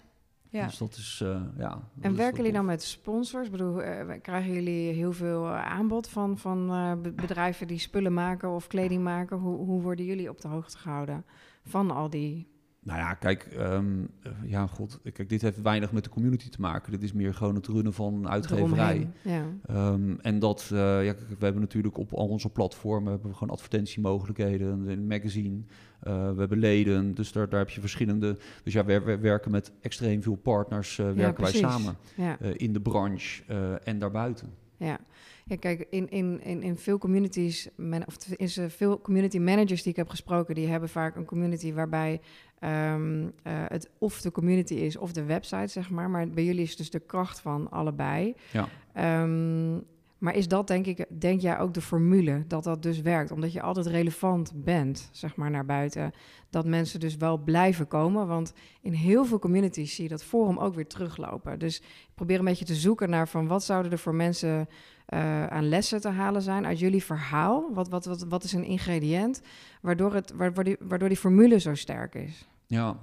Ja. 0.52 0.66
Dus 0.66 0.78
dat 0.78 0.96
is, 0.96 1.22
eh, 1.24 1.42
ja. 1.58 1.80
En 2.02 2.16
werken 2.16 2.38
jullie 2.38 2.52
dan 2.52 2.66
met 2.66 2.84
sponsors? 2.84 3.46
Ik 3.46 3.52
bedoel, 3.52 3.82
eh, 3.84 4.22
krijgen 4.22 4.54
jullie 4.54 4.94
heel 4.94 5.12
veel 5.14 5.46
eh, 5.48 5.66
aanbod 5.66 6.10
van, 6.10 6.38
van 6.38 6.68
be- 7.02 7.12
bedrijven 7.12 7.68
die 7.68 7.80
spullen 7.80 8.14
maken 8.14 8.50
of 8.50 8.68
kleding 8.68 9.04
maken? 9.04 9.38
Hoe, 9.38 9.58
hoe 9.66 9.82
worden 9.82 10.06
jullie 10.06 10.30
op 10.30 10.42
de 10.42 10.48
hoogte 10.48 10.78
gehouden 10.78 11.26
van 11.66 11.92
al 11.92 12.10
die... 12.10 12.48
Nou 12.82 13.00
ja, 13.00 13.14
kijk, 13.14 13.44
ehm, 13.44 13.86
eh, 14.22 14.32
ja, 14.46 14.68
god, 14.68 15.00
kijk, 15.14 15.30
dit 15.30 15.42
heeft 15.42 15.62
weinig 15.62 15.92
met 15.92 16.04
de 16.04 16.10
community 16.10 16.50
te 16.50 16.62
maken. 16.62 16.92
Dit 16.92 17.04
is 17.04 17.14
meer 17.14 17.34
gewoon 17.34 17.56
het 17.56 17.68
runnen 17.68 17.94
van 17.94 18.14
een 18.14 18.30
uitgeverij. 18.30 19.10
Ja. 19.22 19.46
Ehm, 19.66 20.16
en 20.22 20.40
dat, 20.40 20.70
eh, 20.74 21.06
ja, 21.06 21.14
kijk, 21.14 21.30
we 21.30 21.44
hebben 21.46 21.62
natuurlijk 21.62 21.98
op 21.98 22.14
al 22.14 22.28
onze 22.28 22.50
platformen 22.50 23.12
hebben 23.12 23.30
we 23.30 23.38
gewoon 23.38 23.54
advertentiemogelijkheden, 23.54 24.88
een 24.88 25.08
magazine, 25.08 25.62
eh, 26.00 26.32
we 26.32 26.40
hebben 26.40 26.58
leden, 26.58 27.14
dus 27.14 27.32
daar, 27.32 27.50
daar 27.50 27.60
heb 27.60 27.70
je 27.70 27.82
verschillende. 27.82 28.38
Dus 28.64 28.74
ja, 28.74 28.86
we, 28.86 29.02
we 29.02 29.18
werken 29.18 29.52
met 29.52 29.72
extreem 29.82 30.24
veel 30.24 30.36
partners, 30.36 30.96
werken 30.96 31.24
wij 31.24 31.34
precies. 31.34 31.60
samen 31.60 31.96
Ja. 32.16 32.38
in 32.40 32.74
de 32.74 32.82
branche 32.82 33.44
en 33.84 34.00
daarbuiten. 34.00 34.50
Ja. 34.78 35.00
Ja, 35.50 35.56
kijk, 35.56 35.88
in, 35.90 36.10
in, 36.10 36.42
in, 36.44 36.64
in 36.64 36.78
veel 36.78 36.98
communities, 36.98 37.70
of 38.06 38.28
is 38.36 38.58
er 38.58 38.70
veel 38.70 39.02
community 39.02 39.40
managers 39.40 39.82
die 39.84 39.92
ik 39.92 39.98
heb 39.98 40.10
gesproken, 40.10 40.56
die 40.56 40.68
hebben 40.68 40.90
vaak 40.90 41.16
een 41.16 41.26
community 41.26 41.74
waarbij 41.74 42.22
ehm, 42.60 43.28
eh, 43.44 43.54
het 43.68 43.90
of 43.98 44.22
de 44.22 44.32
community 44.32 44.74
is 44.74 44.98
of 44.98 45.12
de 45.12 45.24
website, 45.24 45.68
zeg 45.68 45.90
maar. 45.90 46.10
Maar 46.10 46.30
bij 46.30 46.44
jullie 46.44 46.64
is 46.64 46.76
dus 46.76 46.90
de 46.90 47.00
kracht 47.00 47.40
van 47.40 47.72
allebei. 47.72 48.36
Ja. 48.52 48.68
Ehm, 48.94 49.78
maar 50.20 50.36
is 50.36 50.48
dat, 50.48 50.68
denk 50.68 50.86
ik, 50.86 51.06
denk 51.20 51.42
jij 51.42 51.60
ook 51.60 51.74
de 51.74 51.82
formule 51.82 52.44
dat 52.48 52.64
dat 52.64 52.84
dus 52.84 53.02
werkt? 53.02 53.32
Omdat 53.32 53.54
je 53.54 53.62
altijd 53.62 53.86
relevant 53.86 54.52
bent, 54.56 55.10
zeg 55.12 55.36
maar, 55.36 55.52
naar 55.52 55.66
buiten. 55.66 56.12
Dat 56.50 56.66
mensen 56.66 57.00
dus 57.00 57.18
wel 57.18 57.38
blijven 57.38 57.88
komen. 57.88 58.28
Want 58.28 58.54
in 58.82 58.94
heel 58.94 59.26
veel 59.26 59.40
communities 59.40 59.96
zie 59.96 60.04
je 60.04 60.10
dat 60.10 60.24
forum 60.24 60.58
ook 60.58 60.76
weer 60.76 60.88
teruglopen. 60.88 61.60
Dus 61.60 61.82
probeer 62.16 62.40
een 62.40 62.46
beetje 62.46 62.66
te 62.66 62.76
zoeken 62.76 63.10
naar 63.10 63.28
van 63.28 63.48
wat 63.48 63.64
zouden 63.64 63.92
er 63.92 64.00
voor 64.00 64.16
mensen 64.16 64.68
eh, 65.06 65.48
aan 65.48 65.70
lessen 65.70 66.02
te 66.02 66.10
halen 66.10 66.42
zijn 66.42 66.66
uit 66.66 66.80
jullie 66.80 67.04
verhaal. 67.04 67.74
Wat, 67.74 67.90
wat, 67.90 68.06
wat, 68.06 68.26
wat 68.30 68.44
is 68.44 68.54
een 68.54 68.66
ingrediënt 68.66 69.42
waardoor, 69.82 70.14
het, 70.14 70.32
waardoor, 70.32 70.64
die, 70.64 70.78
waardoor 70.80 71.08
die 71.08 71.18
formule 71.18 71.60
zo 71.60 71.76
sterk 71.76 72.16
is? 72.16 72.48
Ja, 72.68 72.98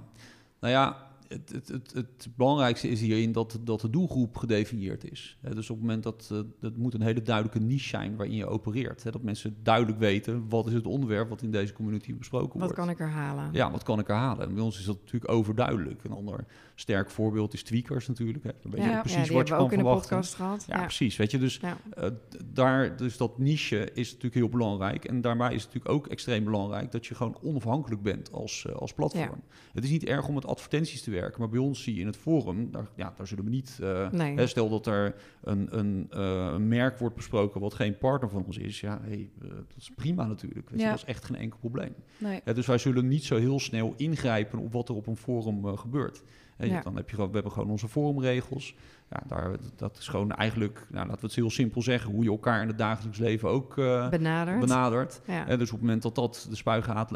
nou 0.59 0.73
ja, 0.73 1.06
het, 1.27 1.51
het, 1.51 1.67
het, 1.67 1.93
het 1.93 2.27
belangrijkste 2.35 2.89
is 2.89 3.01
hierin 3.01 3.31
dat, 3.31 3.59
dat 3.61 3.81
de 3.81 3.89
doelgroep 3.89 4.37
gedefinieerd 4.37 5.11
is. 5.11 5.37
Dus 5.41 5.69
op 5.69 5.75
het 5.77 5.85
moment 5.85 6.03
dat 6.03 6.29
eh, 6.31 6.39
dat 6.59 6.77
moet 6.77 6.93
een 6.93 7.01
hele 7.01 7.21
duidelijke 7.21 7.59
niche 7.59 7.87
zijn 7.87 8.15
waarin 8.15 8.35
je 8.35 8.45
opereert. 8.45 9.03
Dat 9.03 9.21
mensen 9.21 9.57
duidelijk 9.63 9.99
weten 9.99 10.49
wat 10.49 10.67
is 10.67 10.73
het 10.73 10.85
onderwerp 10.85 11.29
wat 11.29 11.41
in 11.41 11.51
deze 11.51 11.73
community 11.73 12.15
besproken 12.15 12.59
Wat 12.59 12.69
wordt. 12.69 12.75
kan 12.75 12.89
ik 12.89 12.97
herhalen? 12.97 13.49
Ja, 13.53 13.71
wat 13.71 13.83
kan 13.83 13.99
ik 13.99 14.07
herhalen? 14.07 14.47
En 14.47 14.53
bij 14.53 14.63
ons 14.63 14.79
is 14.79 14.85
dat 14.85 14.97
natuurlijk 14.99 15.31
overduidelijk. 15.31 16.03
Een 16.03 16.11
ander 16.11 16.45
sterk 16.79 17.09
voorbeeld 17.09 17.53
is 17.53 17.63
Tweakers 17.63 18.07
natuurlijk. 18.07 18.43
Hè. 18.43 18.51
Dan 18.61 18.71
weet 18.71 18.83
je 18.83 18.89
Ja. 18.89 18.99
precies 18.99 19.17
ja, 19.17 19.23
die 19.23 19.33
wat 19.37 19.47
je 19.47 19.53
kan 19.53 19.63
ook 19.63 19.71
in 19.71 19.77
de 19.77 19.83
verwachten. 19.83 20.09
podcast 20.17 20.33
gehad. 20.35 20.65
Ja, 20.67 20.81
precies. 20.81 21.15
Weet 21.17 21.31
je, 21.31 21.37
dus 21.37 21.57
Ja. 21.61 21.77
eh, 21.93 22.09
daar, 22.45 22.97
dus 22.97 23.17
dat 23.17 23.37
niche 23.37 23.91
is 23.93 24.07
natuurlijk 24.07 24.33
heel 24.35 24.49
belangrijk. 24.49 25.05
En 25.05 25.21
daarbij 25.21 25.53
is 25.53 25.63
het 25.63 25.73
natuurlijk 25.73 25.95
ook 25.95 26.07
extreem 26.07 26.43
belangrijk 26.43 26.91
dat 26.91 27.05
je 27.05 27.15
gewoon 27.15 27.37
onafhankelijk 27.41 28.01
bent 28.01 28.31
als, 28.31 28.65
eh, 28.65 28.73
als 28.75 28.93
platform. 28.93 29.41
Het 29.73 29.83
is 29.83 29.89
niet 29.89 30.03
erg 30.05 30.27
om 30.27 30.33
met 30.33 30.45
advertenties 30.45 31.01
te 31.01 31.11
werken, 31.11 31.39
maar 31.39 31.49
bij 31.49 31.59
ons 31.59 31.83
zie 31.83 31.93
je 31.95 31.99
in 32.01 32.07
het 32.07 32.17
forum, 32.17 32.71
daar, 32.71 32.87
ja, 32.95 33.13
daar 33.17 33.27
zullen 33.27 33.43
we 33.43 33.49
niet. 33.49 33.77
eh, 33.81 34.11
Nee. 34.11 34.35
hè, 34.35 34.47
stel 34.47 34.69
dat 34.69 34.85
er 34.87 35.15
een, 35.41 35.77
een, 35.77 36.07
eh, 36.09 36.49
een 36.53 36.67
merk 36.67 36.97
wordt 36.99 37.15
besproken 37.15 37.61
wat 37.61 37.73
geen 37.73 37.97
partner 37.97 38.29
van 38.29 38.45
ons 38.45 38.57
is. 38.57 38.79
Ja, 38.79 38.99
hey, 39.03 39.29
dat 39.39 39.49
is 39.77 39.91
prima 39.95 40.25
natuurlijk. 40.25 40.69
Weet 40.69 40.79
je, 40.79 40.85
Ja. 40.85 40.91
dat 40.91 40.99
is 40.99 41.05
echt 41.05 41.23
geen 41.25 41.37
enkel 41.37 41.59
probleem. 41.59 41.93
Nee. 42.17 42.41
Ja, 42.45 42.53
dus 42.53 42.65
wij 42.65 42.77
zullen 42.77 43.07
niet 43.07 43.23
zo 43.23 43.37
heel 43.37 43.59
snel 43.59 43.93
ingrijpen 43.97 44.59
op 44.59 44.71
wat 44.73 44.89
er 44.89 44.95
op 44.95 45.07
een 45.07 45.17
forum 45.17 45.77
gebeurt. 45.77 46.23
Ja. 46.57 46.81
Dan 46.81 46.95
heb 46.95 47.09
je 47.09 47.15
gewoon, 47.15 47.29
we 47.29 47.35
hebben 47.35 47.53
gewoon 47.53 47.69
onze 47.69 47.87
forumregels. 47.87 48.75
Ja, 49.09 49.21
daar, 49.27 49.55
dat 49.75 49.97
is 49.97 50.07
gewoon 50.07 50.31
eigenlijk, 50.31 50.87
nou, 50.89 51.05
laten 51.05 51.21
we 51.21 51.25
het 51.27 51.35
heel 51.35 51.49
simpel 51.49 51.81
zeggen, 51.81 52.11
hoe 52.11 52.23
je 52.23 52.29
elkaar 52.29 52.61
in 52.61 52.67
het 52.67 52.77
dagelijks 52.77 53.17
leven 53.17 53.49
ook 53.49 53.77
eh, 53.77 54.09
benadert. 54.09 55.21
ja. 55.25 55.43
Hè, 55.45 55.57
dus 55.57 55.67
op 55.67 55.73
het 55.77 55.81
moment 55.81 56.01
dat 56.01 56.15
dat 56.15 56.47
de 56.49 56.55
spuigaat, 56.55 57.11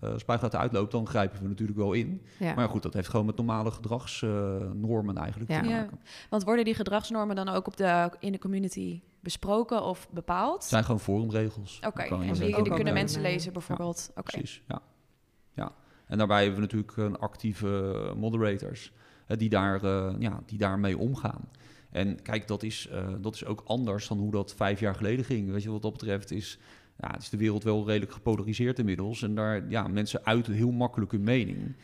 eh, 0.00 0.12
spuigaat 0.16 0.54
uitloopt, 0.56 0.90
dan 0.92 1.06
grijpen 1.06 1.42
we 1.42 1.48
natuurlijk 1.48 1.78
wel 1.78 1.92
in. 1.92 2.22
ja. 2.38 2.54
Maar 2.54 2.64
ja, 2.64 2.70
goed, 2.70 2.82
dat 2.82 2.94
heeft 2.94 3.08
gewoon 3.08 3.26
met 3.26 3.36
normale 3.36 3.70
gedragsnormen 3.70 5.16
eigenlijk 5.16 5.50
Ja. 5.50 5.60
te 5.62 5.68
Ja. 5.68 5.76
maken. 5.80 6.00
Want 6.30 6.44
worden 6.44 6.64
die 6.64 6.74
gedragsnormen 6.74 7.36
dan 7.36 7.48
ook 7.48 7.66
op 7.66 7.76
de, 7.76 8.10
in 8.18 8.32
de 8.32 8.38
community 8.38 9.00
besproken 9.20 9.82
of 9.84 10.08
bepaald? 10.10 10.54
Het 10.60 10.68
zijn 10.70 10.84
gewoon 10.84 11.00
forumregels. 11.00 11.80
Oké, 11.86 12.02
en 12.02 12.32
die, 12.32 12.62
kunnen 12.74 12.94
mensen 12.94 13.22
lezen 13.22 13.52
bijvoorbeeld. 13.52 14.10
Oké. 14.10 14.22
Precies, 14.22 14.62
ja. 14.68 14.80
En 16.10 16.18
daarbij 16.18 16.42
hebben 16.44 16.54
we 16.60 16.66
natuurlijk 16.66 16.96
een 16.96 17.18
actieve 17.18 18.12
moderators 18.16 18.92
eh, 19.26 19.36
die, 19.38 19.48
daar, 19.48 19.82
eh, 19.84 20.14
ja, 20.18 20.40
die 20.46 20.58
daarmee 20.58 20.98
omgaan. 20.98 21.48
En 21.90 22.22
kijk, 22.22 22.48
dat 22.48 22.62
is, 22.62 22.88
eh, 22.92 23.08
dat 23.20 23.34
is 23.34 23.44
ook 23.44 23.62
anders 23.66 24.08
dan 24.08 24.18
hoe 24.18 24.30
dat 24.30 24.54
vijf 24.54 24.80
jaar 24.80 24.94
geleden 24.94 25.24
ging. 25.24 25.50
Weet 25.50 25.62
je, 25.62 25.70
wat 25.70 25.82
dat 25.82 25.92
betreft 25.92 26.30
is, 26.30 26.58
ja, 26.98 27.18
is 27.18 27.28
de 27.28 27.36
wereld 27.36 27.62
wel 27.64 27.86
redelijk 27.86 28.12
gepolariseerd 28.12 28.78
inmiddels. 28.78 29.22
En 29.22 29.34
daar, 29.34 29.68
ja, 29.68 29.88
mensen 29.88 30.24
uiten 30.24 30.52
heel 30.52 30.70
makkelijk 30.70 31.12
hun 31.12 31.22
mening. 31.22 31.74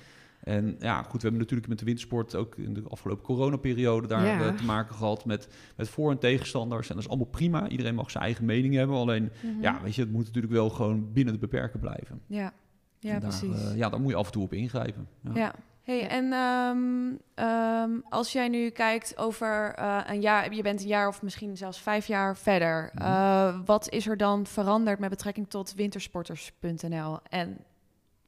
En 0.41 0.77
ja, 0.79 1.03
goed, 1.03 1.13
we 1.13 1.29
hebben 1.29 1.39
natuurlijk 1.41 1.69
met 1.69 1.79
de 1.79 1.85
wintersport 1.85 2.35
ook 2.35 2.57
in 2.57 2.75
de 2.75 2.83
afgelopen 2.89 3.25
coronaperiode 3.25 4.07
daar 4.07 4.25
Ja. 4.27 4.47
eh, 4.49 4.55
te 4.55 4.65
maken 4.65 4.95
gehad 4.95 5.25
met, 5.25 5.49
met 5.77 5.89
voor- 5.89 6.11
en 6.11 6.19
tegenstanders. 6.19 6.89
En 6.89 6.95
dat 6.95 7.05
is 7.05 7.09
allemaal 7.11 7.29
prima. 7.31 7.69
Iedereen 7.69 7.95
mag 7.95 8.11
zijn 8.11 8.25
eigen 8.25 8.45
mening 8.45 8.75
hebben. 8.75 8.97
Alleen, 8.97 9.31
Mhm. 9.43 9.61
ja, 9.63 9.81
weet 9.83 9.95
je, 9.95 10.03
het 10.03 10.13
moet 10.13 10.25
natuurlijk 10.25 10.53
wel 10.53 10.71
gewoon 10.71 11.13
binnen 11.13 11.35
de 11.35 11.41
beperken 11.41 11.81
blijven. 11.81 12.21
ja. 12.27 12.53
Ja, 12.99 13.19
daar, 13.19 13.21
precies. 13.21 13.71
eh, 13.71 13.77
ja, 13.77 13.89
daar 13.89 14.01
moet 14.01 14.11
je 14.11 14.17
af 14.17 14.27
en 14.27 14.33
toe 14.33 14.43
op 14.43 14.53
ingrijpen. 14.53 15.09
Ja. 15.21 15.31
Ja. 15.35 15.55
Hey, 15.83 16.09
en 16.09 16.33
ehm, 16.33 17.15
ehm, 17.35 17.91
als 18.09 18.33
jij 18.33 18.49
nu 18.49 18.71
kijkt 18.71 19.19
over 19.19 19.75
eh, 19.75 20.01
een 20.07 20.21
jaar, 20.21 20.55
je 20.55 20.63
bent 20.63 20.81
een 20.81 20.87
jaar 20.87 21.09
of 21.09 21.23
misschien 21.23 21.57
zelfs 21.57 21.81
vijf 21.81 22.07
jaar 22.07 22.37
verder, 22.37 22.91
Mhm. 22.95 23.05
eh, 23.05 23.59
wat 23.65 23.89
is 23.91 24.07
er 24.07 24.17
dan 24.17 24.47
veranderd 24.47 24.99
met 24.99 25.11
betrekking 25.11 25.49
tot 25.51 25.75
wintersporters.nl? 25.75 27.19
En 27.29 27.59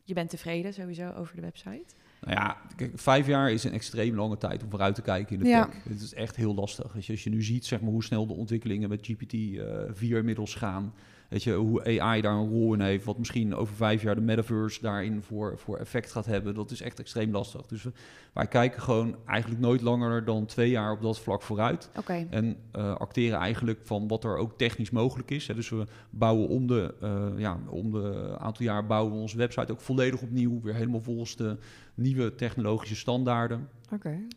je 0.05 0.15
bent 0.15 0.31
tevreden 0.31 0.75
sowieso 0.75 1.13
over 1.13 1.35
de 1.37 1.41
website? 1.43 1.95
Nou 2.21 2.33
ja, 2.33 2.57
kijk, 2.77 2.91
vijf 2.99 3.27
jaar 3.27 3.51
is 3.53 3.65
een 3.65 3.73
extreem 3.73 4.15
lange 4.15 4.39
tijd 4.39 4.63
om 4.63 4.71
vooruit 4.71 4.95
te 4.95 5.03
kijken 5.03 5.37
in 5.37 5.43
de 5.43 5.49
Ja. 5.49 5.65
tech. 5.67 5.75
Het 5.89 6.01
is 6.01 6.15
echt 6.15 6.37
heel 6.37 6.55
lastig. 6.55 6.95
Als 6.95 7.07
je, 7.07 7.13
als 7.13 7.25
je 7.25 7.31
nu 7.31 7.43
ziet 7.43 7.67
zeg 7.67 7.81
maar, 7.81 7.91
hoe 7.91 8.05
snel 8.05 8.27
de 8.27 8.33
ontwikkelingen 8.33 8.89
met 8.89 9.07
GPT-4 9.07 10.17
inmiddels 10.17 10.55
gaan. 10.55 10.95
Weet 11.29 11.43
je, 11.43 11.53
hoe 11.53 12.01
AI 12.01 12.21
daar 12.21 12.35
een 12.35 12.49
rol 12.49 12.75
in 12.75 12.81
heeft. 12.81 13.05
Wat 13.05 13.19
misschien 13.19 13.55
over 13.55 13.75
vijf 13.75 14.03
jaar 14.03 14.15
de 14.15 14.21
metaverse 14.21 14.81
daarin 14.81 15.23
voor, 15.23 15.59
voor 15.59 15.77
effect 15.77 16.13
gaat 16.13 16.27
hebben. 16.27 16.55
Dat 16.55 16.71
is 16.71 16.81
echt 16.81 17.01
extreem 17.01 17.33
lastig. 17.33 17.67
Dus 17.67 17.83
we, 17.83 17.93
wij 18.33 18.47
kijken 18.47 18.83
gewoon 18.83 19.17
eigenlijk 19.27 19.61
nooit 19.61 19.81
langer 19.81 20.25
dan 20.25 20.47
twee 20.47 20.71
jaar 20.71 20.93
op 20.93 21.03
dat 21.03 21.21
vlak 21.21 21.43
vooruit. 21.43 21.91
En 22.31 22.57
eh, 22.71 22.95
acteren 22.95 23.39
eigenlijk 23.39 23.81
van 23.83 24.09
wat 24.09 24.25
er 24.25 24.37
ook 24.37 24.59
technisch 24.59 24.91
mogelijk 24.91 25.31
is. 25.31 25.47
Hè. 25.47 25.55
Dus 25.55 25.69
we 25.69 25.85
bouwen 26.11 26.49
om 26.49 26.67
de, 26.67 26.95
eh, 27.01 27.27
ja, 27.37 27.59
om 27.69 27.91
de 27.91 28.37
aantal 28.39 28.65
jaar 28.65 28.87
bouwen 28.87 29.13
we 29.13 29.21
onze 29.21 29.37
website 29.37 29.73
ook 29.73 29.81
volledig 29.81 30.23
opnieuw. 30.23 30.61
Weer 30.61 30.75
helemaal 30.75 31.03
volgens 31.03 31.37
de 31.37 31.57
nieuwe 31.95 32.35
technologische 32.35 32.97
standaarden. 32.97 33.69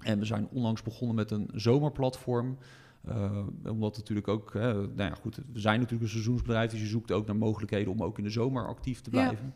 En 0.01 0.19
we 0.19 0.25
zijn 0.25 0.47
onlangs 0.51 0.81
begonnen 0.81 1.15
met 1.15 1.31
een 1.31 1.49
zomerplatform. 1.53 2.57
Eh, 3.07 3.31
omdat 3.65 3.97
natuurlijk 3.97 4.27
ook, 4.27 4.53
hè, 4.53 4.73
nou 4.73 4.91
ja, 4.95 5.13
goed, 5.21 5.35
we 5.53 5.59
zijn 5.59 5.75
natuurlijk 5.77 6.03
een 6.03 6.09
seizoensbedrijf, 6.09 6.71
dus 6.71 6.79
je 6.79 6.85
zoekt 6.87 7.11
ook 7.11 7.25
naar 7.25 7.35
mogelijkheden 7.35 7.91
om 7.93 8.03
ook 8.03 8.17
in 8.17 8.23
de 8.23 8.29
zomer 8.29 8.67
actief 8.67 9.01
te 9.01 9.09
Ja. 9.13 9.21
blijven. 9.23 9.53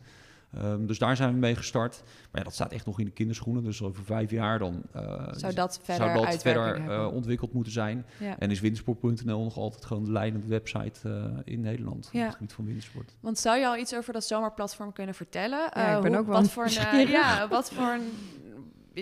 Ehm, 0.54 0.86
dus 0.86 0.98
daar 0.98 1.16
zijn 1.16 1.32
we 1.32 1.38
mee 1.38 1.54
gestart. 1.56 2.02
Maar 2.04 2.40
ja, 2.40 2.42
dat 2.42 2.54
staat 2.54 2.72
echt 2.72 2.86
nog 2.86 2.98
in 2.98 3.04
de 3.04 3.10
kinderschoenen. 3.10 3.64
Dus 3.64 3.82
over 3.82 4.04
vijf 4.04 4.30
jaar 4.30 4.58
dan 4.58 4.82
eh, 4.92 5.02
Zou 5.32 5.54
dat 5.54 5.80
verder 5.82 6.04
zou 6.06 6.16
dat 6.18 6.26
uitwerking 6.26 6.42
verder 6.42 6.74
eh, 6.74 6.88
hebben? 6.88 7.12
ontwikkeld 7.12 7.52
moeten 7.52 7.72
zijn. 7.72 8.06
ja. 8.20 8.38
En 8.38 8.50
is 8.50 8.60
wintersport.nl 8.60 9.42
nog 9.44 9.56
altijd 9.56 9.84
gewoon 9.84 10.04
de 10.04 10.10
leidende 10.12 10.46
website 10.46 11.08
eh, 11.08 11.24
in 11.44 11.60
Nederland 11.60 12.08
Ja. 12.12 12.20
op 12.20 12.26
het 12.26 12.34
gebied 12.36 12.52
van 12.52 12.64
wintersport. 12.64 13.14
Want 13.20 13.38
zou 13.38 13.58
je 13.58 13.66
al 13.66 13.76
iets 13.76 13.94
over 13.94 14.12
dat 14.12 14.24
zomerplatform 14.24 14.92
kunnen 14.92 15.14
vertellen? 15.14 15.58
Ja, 15.58 15.72
Eh, 15.90 15.96
ik 15.96 16.02
ben 16.02 16.10
hoe- 16.10 16.20
ook 16.20 16.26
wel 16.26 16.40
wat 16.40 16.50
voor 16.50 16.64
een, 16.64 16.76
eh, 16.76 17.08
ja, 17.08 17.48
wat 17.48 17.70
voor 17.70 17.88
een, 17.92 18.08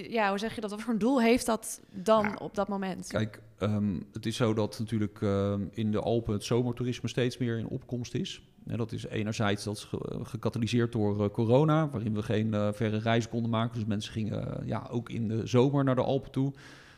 ja, 0.02 0.28
hoe 0.28 0.38
zeg 0.38 0.54
je 0.54 0.60
dat? 0.60 0.70
Wat 0.70 0.80
voor 0.82 0.92
een 0.92 0.98
doel 0.98 1.20
heeft 1.20 1.46
dat 1.46 1.80
dan 1.92 2.22
Ja, 2.24 2.34
op 2.38 2.54
dat 2.54 2.68
moment? 2.68 3.08
Kijk, 3.08 3.40
ehm, 3.58 3.94
het 4.12 4.26
is 4.26 4.36
zo 4.36 4.54
dat 4.54 4.78
natuurlijk 4.78 5.18
ehm, 5.22 5.60
in 5.70 5.92
de 5.92 6.00
Alpen 6.00 6.32
het 6.32 6.44
zomertoerisme 6.44 7.08
steeds 7.08 7.38
meer 7.38 7.58
in 7.58 7.66
opkomst 7.68 8.14
is. 8.14 8.42
En 8.66 8.76
dat 8.76 8.92
is 8.92 9.06
enerzijds 9.06 9.64
dat 9.64 9.76
is 9.76 9.84
ge- 9.84 10.18
gecatalyseerd 10.22 10.92
door 10.92 11.24
eh, 11.24 11.30
corona, 11.30 11.88
waarin 11.88 12.14
we 12.14 12.22
geen 12.22 12.54
eh, 12.54 12.68
verre 12.72 12.96
reizen 12.98 13.30
konden 13.30 13.50
maken. 13.50 13.74
Dus 13.78 13.84
mensen 13.88 14.12
gingen 14.12 14.60
eh, 14.60 14.66
ja, 14.68 14.86
ook 14.90 15.10
in 15.10 15.28
de 15.28 15.46
zomer 15.46 15.84
naar 15.84 15.94
de 15.94 16.02
Alpen 16.02 16.30
toe. 16.30 16.52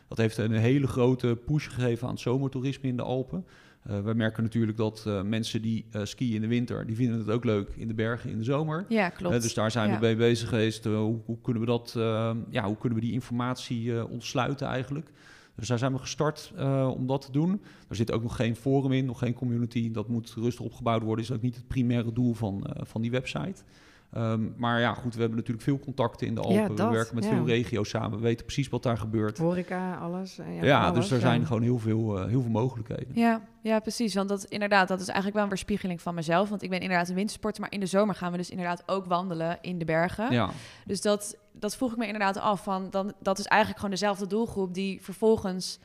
Dat 0.08 0.18
heeft 0.18 0.36
een 0.38 0.52
hele 0.52 0.86
grote 0.86 1.38
push 1.46 1.68
gegeven 1.68 2.06
aan 2.06 2.12
het 2.12 2.22
zomertoerisme 2.22 2.88
in 2.88 2.96
de 2.96 3.02
Alpen. 3.02 3.46
Eh 3.88 4.00
we 4.00 4.14
merken 4.14 4.42
natuurlijk 4.42 4.76
dat 4.76 5.04
eh, 5.06 5.22
mensen 5.22 5.62
die 5.62 5.84
eh, 5.90 6.04
skiën 6.04 6.34
in 6.34 6.40
de 6.40 6.46
winter, 6.46 6.86
die 6.86 6.96
vinden 6.96 7.18
het 7.18 7.30
ook 7.30 7.44
leuk 7.44 7.68
in 7.76 7.88
de 7.88 7.94
bergen 7.94 8.30
in 8.30 8.38
de 8.38 8.44
zomer. 8.44 8.84
Ja, 8.88 9.08
klopt. 9.08 9.42
Dus 9.42 9.54
daar 9.54 9.70
zijn 9.70 9.88
Ja. 9.90 9.94
we 9.94 10.06
mee 10.06 10.16
bezig 10.16 10.48
geweest. 10.48 10.84
Hoe, 10.84 11.18
hoe 11.24 11.38
kunnen 11.42 11.62
we 11.62 11.68
dat, 11.68 11.94
eh, 11.96 12.30
ja, 12.50 12.64
hoe 12.64 12.76
kunnen 12.76 12.98
we 12.98 13.04
die 13.04 13.14
informatie 13.14 14.08
ontsluiten 14.08 14.66
eigenlijk? 14.66 15.10
Dus 15.56 15.68
daar 15.68 15.78
zijn 15.78 15.92
we 15.92 15.98
gestart 15.98 16.52
om 16.96 17.06
dat 17.06 17.22
te 17.22 17.32
doen. 17.32 17.60
Er 17.88 17.96
zit 17.96 18.12
ook 18.12 18.22
nog 18.22 18.36
geen 18.36 18.56
forum 18.56 18.92
in, 18.92 19.04
nog 19.04 19.18
geen 19.18 19.34
community. 19.34 19.90
Dat 19.90 20.08
moet 20.08 20.34
rustig 20.36 20.64
opgebouwd 20.64 21.02
worden. 21.02 21.24
Is 21.24 21.30
ook 21.30 21.42
niet 21.42 21.56
het 21.56 21.66
primaire 21.68 22.12
doel 22.12 22.34
van, 22.34 22.66
van 22.82 23.02
die 23.02 23.10
website. 23.10 23.62
Ehm, 24.12 24.48
maar 24.56 24.80
ja, 24.80 24.94
goed, 24.94 25.14
we 25.14 25.20
hebben 25.20 25.38
natuurlijk 25.38 25.64
veel 25.66 25.78
contacten 25.78 26.26
in 26.26 26.34
de 26.34 26.40
Ja, 26.48 26.60
Alpen. 26.60 26.76
dat, 26.76 26.88
we 26.88 26.94
werken 26.94 27.14
met 27.14 27.24
ja. 27.24 27.30
veel 27.30 27.46
regio's 27.46 27.88
samen. 27.88 28.10
We 28.18 28.22
weten 28.24 28.44
precies 28.46 28.68
wat 28.68 28.82
daar 28.82 28.98
gebeurt. 28.98 29.38
Horeca, 29.38 29.94
alles. 29.96 30.38
eh, 30.38 30.62
Ja, 30.62 30.80
alles, 30.86 30.94
dus 30.98 31.10
er 31.10 31.16
ja. 31.16 31.20
zijn 31.22 31.46
gewoon 31.46 31.62
heel 31.62 31.78
veel, 31.78 32.18
eh, 32.18 32.26
heel 32.28 32.40
veel 32.42 32.50
mogelijkheden. 32.50 33.08
Ja, 33.14 33.40
ja, 33.62 33.78
precies. 33.80 34.14
Want 34.14 34.28
dat 34.28 34.44
inderdaad, 34.44 34.88
dat 34.88 34.98
is 35.00 35.06
eigenlijk 35.06 35.34
wel 35.34 35.42
een 35.44 35.50
weerspiegeling 35.50 36.00
van 36.02 36.14
mezelf. 36.14 36.48
Want 36.48 36.62
ik 36.62 36.70
ben 36.70 36.80
inderdaad 36.80 37.08
een 37.08 37.14
wintersporter, 37.14 37.60
maar 37.60 37.72
in 37.72 37.80
de 37.80 37.86
zomer 37.86 38.14
gaan 38.14 38.30
we 38.30 38.36
dus 38.36 38.50
inderdaad 38.50 38.82
ook 38.86 39.06
wandelen 39.06 39.58
in 39.60 39.78
de 39.78 39.84
bergen. 39.84 40.32
Ja, 40.32 40.50
Dus 40.86 41.00
dat, 41.00 41.36
dat 41.52 41.76
vroeg 41.76 41.90
ik 41.92 41.96
me 41.98 42.04
inderdaad 42.06 42.38
af. 42.38 42.62
Van 42.62 42.90
dan, 42.90 43.12
dat 43.20 43.38
is 43.38 43.44
eigenlijk 43.46 43.80
gewoon 43.80 43.94
dezelfde 43.94 44.26
doelgroep 44.26 44.74
die 44.74 45.02
vervolgens 45.02 45.78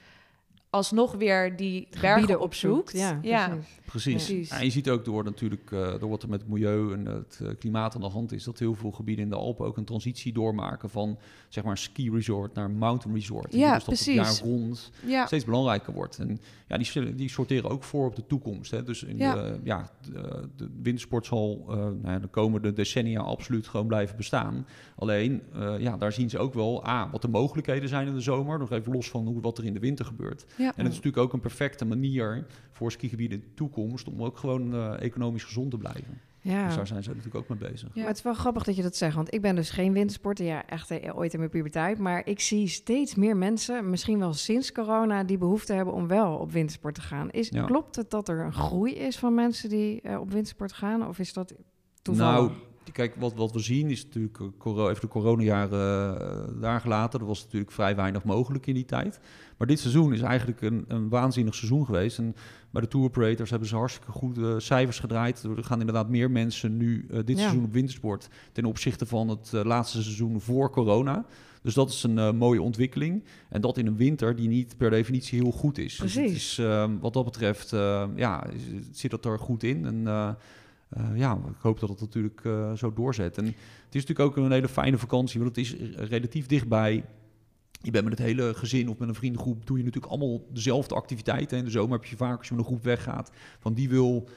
alsnog 0.71 1.15
weer 1.15 1.55
die 1.55 1.87
bergen 1.89 2.11
Gebieden 2.11 2.39
opzoekt. 2.39 2.91
Ja, 2.91 3.19
ja. 3.21 3.47
precies. 3.47 3.79
Precies. 3.85 4.13
Precies. 4.13 4.49
Ja, 4.49 4.57
en 4.57 4.65
je 4.65 4.71
ziet 4.71 4.89
ook 4.89 5.05
door 5.05 5.23
natuurlijk 5.23 5.71
eh, 5.71 5.99
door 5.99 6.09
wat 6.09 6.23
er 6.23 6.29
met 6.29 6.39
het 6.41 6.49
milieu 6.49 6.93
en 6.93 7.05
het 7.05 7.39
eh, 7.43 7.47
klimaat 7.59 7.95
aan 7.95 8.01
de 8.01 8.07
hand 8.07 8.31
is, 8.31 8.43
dat 8.43 8.59
heel 8.59 8.75
veel 8.75 8.91
gebieden 8.91 9.23
in 9.23 9.29
de 9.29 9.35
Alpen 9.35 9.65
ook 9.65 9.77
een 9.77 9.85
transitie 9.85 10.33
doormaken 10.33 10.89
van 10.89 11.17
zeg 11.49 11.63
maar 11.63 11.77
ski 11.77 12.11
resort 12.11 12.53
naar 12.53 12.69
mountain 12.69 13.17
resort. 13.17 13.53
Ja, 13.53 13.73
dus 13.73 13.85
dat 13.85 13.95
het 13.95 14.03
precies. 14.03 14.39
jaar 14.39 14.49
rond 14.49 14.91
ja. 15.05 15.25
steeds 15.25 15.45
belangrijker 15.45 15.93
wordt. 15.93 16.17
En 16.17 16.39
ja, 16.67 16.77
die, 16.77 17.15
die 17.15 17.29
sorteren 17.29 17.69
ook 17.69 17.83
voor 17.83 18.05
op 18.05 18.15
de 18.15 18.27
toekomst. 18.27 18.71
Hè. 18.71 18.83
Dus 18.83 19.03
in 19.03 19.17
Ja. 19.17 19.33
De, 19.33 19.59
ja, 19.63 19.89
de, 20.01 20.49
de 20.55 20.69
wintersport 20.81 21.25
zal 21.25 21.65
eh, 21.69 21.75
nou 21.75 21.99
ja, 22.03 22.19
de 22.19 22.27
komende 22.27 22.73
decennia 22.73 23.19
absoluut 23.19 23.67
gewoon 23.67 23.87
blijven 23.87 24.17
bestaan. 24.17 24.65
Alleen, 24.95 25.41
eh, 25.53 25.79
ja, 25.79 25.97
daar 25.97 26.11
zien 26.11 26.29
ze 26.29 26.37
ook 26.37 26.53
wel 26.53 26.87
A, 26.87 27.09
wat 27.09 27.21
de 27.21 27.27
mogelijkheden 27.27 27.89
zijn 27.89 28.07
in 28.07 28.13
de 28.13 28.21
zomer. 28.21 28.59
Nog 28.59 28.71
even 28.71 28.91
los 28.91 29.09
van 29.09 29.25
hoe, 29.27 29.41
wat 29.41 29.57
er 29.57 29.65
in 29.65 29.73
de 29.73 29.79
winter 29.79 30.05
gebeurt. 30.05 30.45
Ja. 30.61 30.67
En 30.67 30.83
het 30.83 30.91
is 30.91 30.95
natuurlijk 30.97 31.23
ook 31.23 31.33
een 31.33 31.39
perfecte 31.39 31.85
manier 31.85 32.45
voor 32.71 32.91
skigebieden 32.91 33.37
in 33.37 33.43
de 33.47 33.53
toekomst 33.53 34.07
om 34.07 34.23
ook 34.23 34.37
gewoon 34.37 34.73
eh, 34.73 35.01
economisch 35.01 35.43
gezond 35.43 35.71
te 35.71 35.77
blijven. 35.77 36.19
Ja. 36.43 36.65
Dus 36.65 36.75
daar 36.75 36.87
zijn 36.87 37.03
ze 37.03 37.09
natuurlijk 37.09 37.35
ook 37.35 37.59
mee 37.59 37.71
bezig. 37.71 37.89
Ja. 37.93 37.99
Maar 37.99 38.07
het 38.07 38.17
is 38.17 38.23
wel 38.23 38.33
grappig 38.33 38.63
dat 38.63 38.75
je 38.75 38.81
dat 38.81 38.95
zegt, 38.95 39.15
want 39.15 39.33
ik 39.33 39.41
ben 39.41 39.55
dus 39.55 39.69
geen 39.69 39.93
wintersporter. 39.93 40.45
Ja, 40.45 40.65
echt 40.65 40.91
eh, 40.91 41.17
ooit 41.17 41.33
in 41.33 41.39
mijn 41.39 41.51
puberteit. 41.51 41.97
Maar 41.97 42.27
ik 42.27 42.39
zie 42.39 42.67
steeds 42.67 43.15
meer 43.15 43.37
mensen, 43.37 43.89
misschien 43.89 44.19
wel 44.19 44.33
sinds 44.33 44.71
corona, 44.71 45.23
die 45.23 45.37
behoefte 45.37 45.73
hebben 45.73 45.93
om 45.93 46.07
wel 46.07 46.35
op 46.35 46.51
wintersport 46.51 46.95
te 46.95 47.01
gaan. 47.01 47.31
Is, 47.31 47.49
Ja. 47.49 47.65
Klopt 47.65 47.95
het 47.95 48.09
dat 48.09 48.29
er 48.29 48.39
een 48.39 48.53
groei 48.53 48.93
is 48.93 49.17
van 49.17 49.33
mensen 49.33 49.69
die 49.69 50.01
eh, 50.01 50.19
op 50.19 50.31
wintersport 50.31 50.73
gaan? 50.73 51.07
Of 51.07 51.19
is 51.19 51.33
dat 51.33 51.53
toevallig? 52.01 52.49
Nou, 52.49 52.51
kijk, 52.91 53.15
wat, 53.15 53.33
wat 53.33 53.51
we 53.51 53.59
zien 53.59 53.89
is 53.89 54.03
natuurlijk, 54.05 54.39
eh, 54.39 54.71
even 54.89 55.01
de 55.01 55.07
coronajaren 55.07 56.19
eh, 56.21 56.61
daar 56.61 56.81
gelaten. 56.81 57.19
Er 57.19 57.25
was 57.25 57.43
natuurlijk 57.43 57.71
vrij 57.71 57.95
weinig 57.95 58.23
mogelijk 58.23 58.67
in 58.67 58.73
die 58.73 58.85
tijd. 58.85 59.19
Maar 59.57 59.67
dit 59.67 59.79
seizoen 59.79 60.13
is 60.13 60.21
eigenlijk 60.21 60.61
een, 60.61 60.85
een 60.87 61.09
waanzinnig 61.09 61.55
seizoen 61.55 61.85
geweest. 61.85 62.17
En 62.17 62.35
bij 62.71 62.81
de 62.81 62.87
tour 62.87 63.05
operators 63.05 63.49
hebben 63.49 63.67
ze 63.67 63.75
hartstikke 63.75 64.11
goede 64.11 64.59
cijfers 64.59 64.99
gedraaid. 64.99 65.43
Er 65.43 65.63
gaan 65.63 65.79
inderdaad 65.79 66.09
meer 66.09 66.31
mensen 66.31 66.77
nu 66.77 67.05
eh, 67.09 67.17
dit 67.25 67.37
Ja. 67.37 67.43
seizoen 67.43 67.63
op 67.63 67.73
wintersport 67.73 68.29
ten 68.51 68.65
opzichte 68.65 69.05
van 69.05 69.27
het 69.29 69.51
eh, 69.53 69.63
laatste 69.63 70.01
seizoen 70.03 70.41
voor 70.41 70.69
corona. 70.71 71.25
Dus 71.61 71.73
dat 71.73 71.89
is 71.89 72.03
een 72.03 72.17
eh, 72.17 72.31
mooie 72.31 72.61
ontwikkeling. 72.61 73.23
En 73.49 73.61
dat 73.61 73.77
in 73.77 73.87
een 73.87 73.95
winter 73.97 74.35
die 74.35 74.47
niet 74.47 74.77
per 74.77 74.89
definitie 74.89 75.41
heel 75.41 75.51
goed 75.51 75.77
is. 75.77 75.95
Dus 75.97 76.13
het 76.13 76.23
Precies. 76.23 76.51
is, 76.51 76.65
eh, 76.65 76.89
wat 76.99 77.13
dat 77.13 77.25
betreft, 77.25 77.73
eh, 77.73 78.03
ja, 78.15 78.43
zit 78.91 79.11
dat 79.11 79.25
er 79.25 79.39
goed 79.39 79.63
in. 79.63 79.85
En 79.85 80.37
eh, 80.91 81.17
ja, 81.17 81.33
ik 81.47 81.61
hoop 81.61 81.79
dat 81.79 81.89
het 81.89 81.99
natuurlijk 81.99 82.41
eh, 82.45 82.73
zo 82.73 82.93
doorzet. 82.93 83.37
En 83.37 83.45
het 83.45 83.95
is 83.95 84.05
natuurlijk 84.05 84.19
ook 84.19 84.37
een 84.45 84.51
hele 84.51 84.67
fijne 84.67 84.97
vakantie, 84.97 85.39
want 85.41 85.55
het 85.55 85.65
is 85.65 85.75
relatief 85.95 86.45
dichtbij. 86.47 87.03
Je 87.83 87.91
bent 87.91 88.03
met 88.09 88.17
het 88.17 88.27
hele 88.27 88.53
gezin 88.53 88.89
of 88.89 88.97
met 88.97 89.07
een 89.09 89.15
vriendengroep, 89.15 89.65
doe 89.67 89.77
je 89.77 89.83
natuurlijk 89.83 90.11
allemaal 90.13 90.41
dezelfde 90.53 90.95
activiteiten. 90.95 91.57
In 91.57 91.63
de 91.63 91.69
zomer 91.71 91.91
heb 91.99 92.05
je 92.05 92.15
vaak 92.15 92.37
als 92.37 92.47
je 92.47 92.53
met 92.55 92.63
een 92.63 92.69
groep 92.69 92.83
weggaat, 92.83 93.31
van 93.59 93.73
die 93.73 93.89
wil 93.89 94.27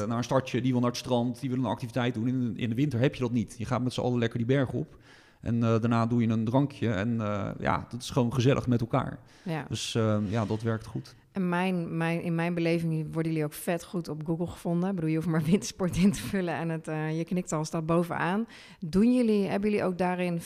eh, 0.00 0.06
naar 0.06 0.16
een 0.18 0.24
stadje, 0.24 0.60
die 0.60 0.70
wil 0.72 0.80
naar 0.80 0.90
het 0.90 0.98
strand, 0.98 1.40
die 1.40 1.50
wil 1.50 1.58
een 1.58 1.64
activiteit 1.64 2.14
doen. 2.14 2.28
In, 2.28 2.40
de- 2.54 2.60
in 2.60 2.68
de 2.68 2.74
winter 2.74 3.00
heb 3.00 3.14
je 3.14 3.20
dat 3.20 3.32
niet. 3.32 3.54
Je 3.58 3.64
gaat 3.64 3.82
met 3.82 3.92
z'n 3.92 4.00
allen 4.00 4.18
lekker 4.18 4.38
die 4.38 4.46
berg 4.46 4.72
op. 4.72 4.96
En 5.40 5.54
eh, 5.62 5.80
daarna 5.80 6.06
doe 6.06 6.22
je 6.22 6.28
een 6.28 6.44
drankje 6.44 6.90
en 6.90 7.20
eh, 7.20 7.50
ja, 7.58 7.86
dat 7.90 8.02
is 8.02 8.10
gewoon 8.10 8.34
gezellig 8.34 8.66
met 8.66 8.80
elkaar. 8.80 9.18
ja. 9.42 9.64
Dus 9.68 9.94
eh, 9.94 10.18
ja, 10.28 10.46
dat 10.46 10.62
werkt 10.62 10.86
goed. 10.86 11.14
En 11.32 11.48
mijn, 11.48 11.96
mijn, 11.96 12.22
in 12.22 12.34
mijn 12.34 12.54
beleving 12.54 13.12
worden 13.12 13.32
jullie 13.32 13.46
ook 13.46 13.52
vet 13.52 13.84
goed 13.84 14.08
op 14.08 14.26
Google 14.26 14.46
gevonden. 14.46 14.88
Ik 14.88 14.94
bedoel, 14.94 15.10
je 15.10 15.16
hoeft 15.16 15.28
maar 15.28 15.42
wintersport 15.50 15.96
in 15.96 16.12
te 16.12 16.20
vullen 16.20 16.54
en 16.54 16.68
het, 16.68 16.88
uh, 16.88 17.18
je 17.18 17.24
knikt 17.24 17.52
al 17.52 17.64
staat 17.64 17.86
bovenaan. 17.86 18.46
Doen 18.80 19.14
jullie, 19.14 19.46
hebben 19.46 19.70
jullie 19.70 19.84
ook 19.84 19.98
daarin 19.98 20.40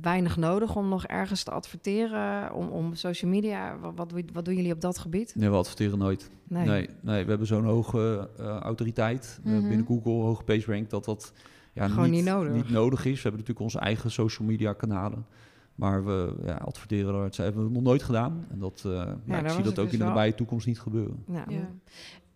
weinig 0.00 0.36
nodig 0.36 0.76
om 0.76 0.88
nog 0.88 1.06
ergens 1.06 1.42
te 1.42 1.50
adverteren? 1.50 2.54
Om, 2.54 2.68
om 2.68 2.94
social 2.94 3.30
media, 3.30 3.78
wat, 3.78 3.94
wat, 3.94 4.12
wat 4.32 4.44
doen 4.44 4.54
jullie 4.54 4.72
op 4.72 4.80
dat 4.80 4.98
gebied? 4.98 5.34
Nee, 5.34 5.50
we 5.50 5.56
adverteren 5.56 5.98
nooit. 5.98 6.30
Nee, 6.48 6.66
nee, 6.66 6.88
nee 7.00 7.22
we 7.22 7.28
hebben 7.28 7.46
zo'n 7.46 7.64
hoge 7.64 8.28
autoriteit 8.38 9.40
mm 9.42 9.68
binnen 9.68 9.86
Google, 9.86 10.12
hoge 10.12 10.44
PageRank, 10.44 10.90
dat 10.90 11.04
dat 11.04 11.32
ja, 11.76 11.88
Gewoon 11.88 12.10
niet, 12.10 12.24
niet, 12.24 12.24
nodig. 12.32 12.52
niet 12.52 12.70
nodig 12.70 13.04
is. 13.04 13.14
We 13.14 13.22
hebben 13.22 13.40
natuurlijk 13.40 13.60
onze 13.60 13.78
eigen 13.78 14.10
social 14.10 14.48
media 14.48 14.72
kanalen. 14.72 15.26
Maar 15.74 16.04
we 16.04 16.34
ja, 16.44 16.54
adverteren 16.54 17.14
er, 17.14 17.22
dat 17.22 17.36
hebben 17.36 17.64
we 17.64 17.70
nog 17.70 17.82
nooit 17.82 18.02
gedaan. 18.02 18.46
En 18.50 18.58
dat, 18.58 18.82
uh, 18.86 18.92
ja, 19.24 19.38
ik 19.38 19.50
zie 19.50 19.62
dat 19.62 19.78
ook 19.78 19.84
dus 19.84 19.92
in 19.92 19.98
de 19.98 20.04
nabije 20.04 20.34
toekomst 20.34 20.66
niet 20.66 20.80
gebeuren. 20.80 21.24
Ja. 21.28 21.44
ja. 21.48 21.70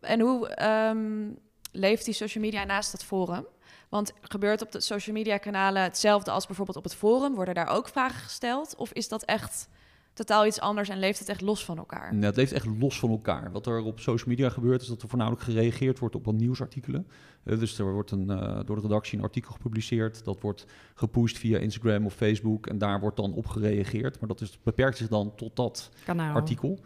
En 0.00 0.20
hoe 0.20 0.66
um, 0.90 1.38
leeft 1.72 2.04
die 2.04 2.14
social 2.14 2.44
media 2.44 2.64
naast 2.64 2.92
het 2.92 3.04
forum? 3.04 3.46
Want 3.88 4.12
gebeurt 4.20 4.62
op 4.62 4.72
de 4.72 4.80
social 4.80 5.16
media 5.16 5.36
kanalen 5.36 5.82
hetzelfde 5.82 6.30
als 6.30 6.46
bijvoorbeeld 6.46 6.76
op 6.76 6.84
het 6.84 6.94
forum? 6.94 7.34
Worden 7.34 7.54
daar 7.54 7.68
ook 7.68 7.88
vragen 7.88 8.20
gesteld? 8.20 8.76
Of 8.76 8.92
is 8.92 9.08
dat 9.08 9.22
echt 9.22 9.68
totaal 10.12 10.46
iets 10.46 10.60
anders 10.60 10.88
en 10.88 10.98
leeft 10.98 11.18
het 11.18 11.28
echt 11.28 11.40
los 11.40 11.64
van 11.64 11.78
elkaar? 11.78 12.16
Ja, 12.16 12.20
het 12.20 12.36
leeft 12.36 12.52
echt 12.52 12.66
los 12.78 12.98
van 12.98 13.10
elkaar. 13.10 13.52
Wat 13.52 13.66
er 13.66 13.82
op 13.82 14.00
social 14.00 14.28
media 14.28 14.48
gebeurt, 14.48 14.82
is 14.82 14.88
dat 14.88 15.02
er 15.02 15.08
voornamelijk 15.08 15.42
gereageerd 15.42 15.98
wordt 15.98 16.14
op 16.14 16.24
wat 16.24 16.34
nieuwsartikelen. 16.34 17.06
Uh, 17.44 17.58
dus 17.58 17.78
er 17.78 17.92
wordt 17.92 18.10
een, 18.10 18.30
uh, 18.30 18.60
door 18.64 18.76
de 18.76 18.82
redactie 18.82 19.18
een 19.18 19.24
artikel 19.24 19.52
gepubliceerd. 19.52 20.24
Dat 20.24 20.40
wordt 20.40 20.66
gepusht 20.94 21.38
via 21.38 21.58
Instagram 21.58 22.06
of 22.06 22.14
Facebook. 22.14 22.66
En 22.66 22.78
daar 22.78 23.00
wordt 23.00 23.16
dan 23.16 23.32
op 23.32 23.46
gereageerd. 23.46 24.20
Maar 24.20 24.28
dat 24.28 24.40
is, 24.40 24.58
beperkt 24.62 24.96
zich 24.96 25.08
dan 25.08 25.34
tot 25.34 25.56
dat 25.56 25.90
Kanaal. 26.04 26.34
artikel. 26.34 26.78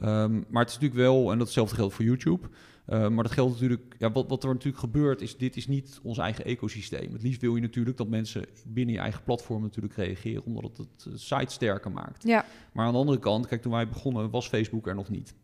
Ja. 0.00 0.22
Um, 0.22 0.44
maar 0.48 0.62
het 0.62 0.70
is 0.70 0.78
natuurlijk 0.78 1.00
wel, 1.00 1.32
en 1.32 1.38
datzelfde 1.38 1.74
geldt 1.74 1.94
voor 1.94 2.04
YouTube. 2.04 2.48
Uh, 2.88 3.08
maar 3.08 3.24
dat 3.24 3.32
geldt 3.32 3.52
natuurlijk, 3.52 3.94
ja, 3.98 4.12
wat, 4.12 4.28
wat 4.28 4.44
er 4.44 4.48
natuurlijk 4.48 4.78
gebeurt, 4.78 5.20
is 5.20 5.36
dit 5.36 5.56
is 5.56 5.66
niet 5.66 6.00
ons 6.02 6.18
eigen 6.18 6.44
ecosysteem. 6.44 7.12
Het 7.12 7.22
liefst 7.22 7.40
wil 7.40 7.54
je 7.54 7.60
natuurlijk 7.60 7.96
dat 7.96 8.08
mensen 8.08 8.44
binnen 8.66 8.94
je 8.94 9.00
eigen 9.00 9.22
platform 9.22 9.62
natuurlijk 9.62 9.94
reageren, 9.94 10.44
omdat 10.44 10.76
het 10.76 11.04
het 11.04 11.20
site 11.20 11.52
sterker 11.52 11.90
maakt. 11.90 12.22
Ja. 12.22 12.44
Maar 12.72 12.86
aan 12.86 12.92
de 12.92 12.98
andere 12.98 13.18
kant, 13.18 13.46
kijk, 13.46 13.62
toen 13.62 13.72
wij 13.72 13.88
begonnen 13.88 14.30
was 14.30 14.48
Facebook 14.48 14.86
er 14.86 14.94
nog 14.94 15.08
niet. 15.08 15.34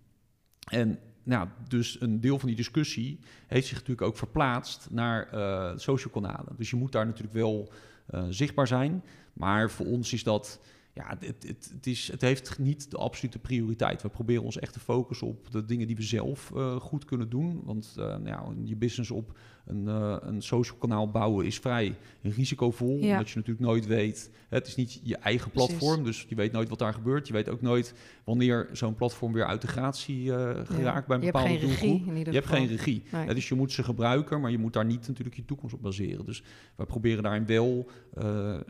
En 0.70 0.98
nou, 1.22 1.48
dus 1.68 2.00
een 2.00 2.20
deel 2.20 2.38
van 2.38 2.48
die 2.48 2.56
discussie 2.56 3.18
heeft 3.46 3.66
zich 3.66 3.74
natuurlijk 3.74 4.06
ook 4.06 4.16
verplaatst 4.16 4.88
naar 4.90 5.34
uh, 5.34 5.72
social 5.76 6.12
kanalen. 6.12 6.54
Dus 6.56 6.70
je 6.70 6.76
moet 6.76 6.92
daar 6.92 7.06
natuurlijk 7.06 7.34
wel 7.34 7.72
uh, 8.14 8.24
zichtbaar 8.28 8.66
zijn. 8.66 9.02
Maar 9.32 9.70
voor 9.70 9.86
ons 9.86 10.12
is 10.12 10.22
dat 10.22 10.60
ja, 10.94 11.08
het, 11.08 11.46
het, 11.46 11.70
het, 11.74 11.86
is, 11.86 12.08
het 12.10 12.20
heeft 12.20 12.58
niet 12.58 12.90
de 12.90 12.96
absolute 12.96 13.38
prioriteit. 13.38 14.02
We 14.02 14.08
proberen 14.08 14.42
ons 14.42 14.58
echt 14.58 14.72
te 14.72 14.80
focussen 14.80 15.26
op 15.26 15.50
de 15.50 15.64
dingen 15.64 15.86
die 15.86 15.96
we 15.96 16.02
zelf 16.02 16.50
uh, 16.54 16.76
goed 16.76 17.04
kunnen 17.04 17.28
doen. 17.28 17.60
Want 17.64 17.94
uh, 17.98 18.16
nou, 18.16 18.56
je 18.64 18.76
business 18.76 19.10
op 19.10 19.38
een, 19.66 19.84
uh, 19.84 20.16
een 20.20 20.42
social 20.42 20.78
kanaal 20.78 21.10
bouwen 21.10 21.46
is 21.46 21.58
vrij 21.58 21.96
risicovol. 22.22 22.98
Ja. 22.98 23.10
Omdat 23.12 23.30
je 23.30 23.36
natuurlijk 23.36 23.66
nooit 23.66 23.86
weet. 23.86 24.30
Het 24.48 24.66
is 24.66 24.74
niet 24.74 25.00
je 25.02 25.16
eigen 25.16 25.50
platform, 25.50 26.02
Precies. 26.02 26.20
dus 26.20 26.26
je 26.28 26.34
weet 26.34 26.52
nooit 26.52 26.68
wat 26.68 26.78
daar 26.78 26.94
gebeurt. 26.94 27.26
Je 27.26 27.32
weet 27.32 27.48
ook 27.48 27.62
nooit 27.62 27.94
wanneer 28.24 28.68
zo'n 28.72 28.94
platform 28.94 29.32
weer 29.32 29.46
uit 29.46 29.60
de 29.60 29.66
gratie 29.66 30.32
geraakt 30.64 30.76
ja. 30.76 31.04
bij 31.06 31.16
een 31.16 31.24
je 31.24 31.32
bepaalde 31.32 31.48
hebt 31.48 31.60
geen 31.60 31.68
doelgroep. 31.68 32.06
Regie, 32.06 32.24
je 32.24 32.38
hebt 32.38 32.46
geen 32.46 32.66
regie. 32.66 33.02
Nee. 33.12 33.34
dus 33.34 33.48
je 33.48 33.54
moet 33.54 33.72
ze 33.72 33.82
gebruiken, 33.82 34.40
maar 34.40 34.50
je 34.50 34.58
moet 34.58 34.72
daar 34.72 34.84
niet 34.84 35.08
natuurlijk 35.08 35.36
je 35.36 35.44
toekomst 35.44 35.74
op 35.74 35.82
baseren. 35.82 36.24
Dus 36.24 36.42
we 36.76 36.84
proberen 36.84 37.22
daarin 37.22 37.46
wel 37.46 37.90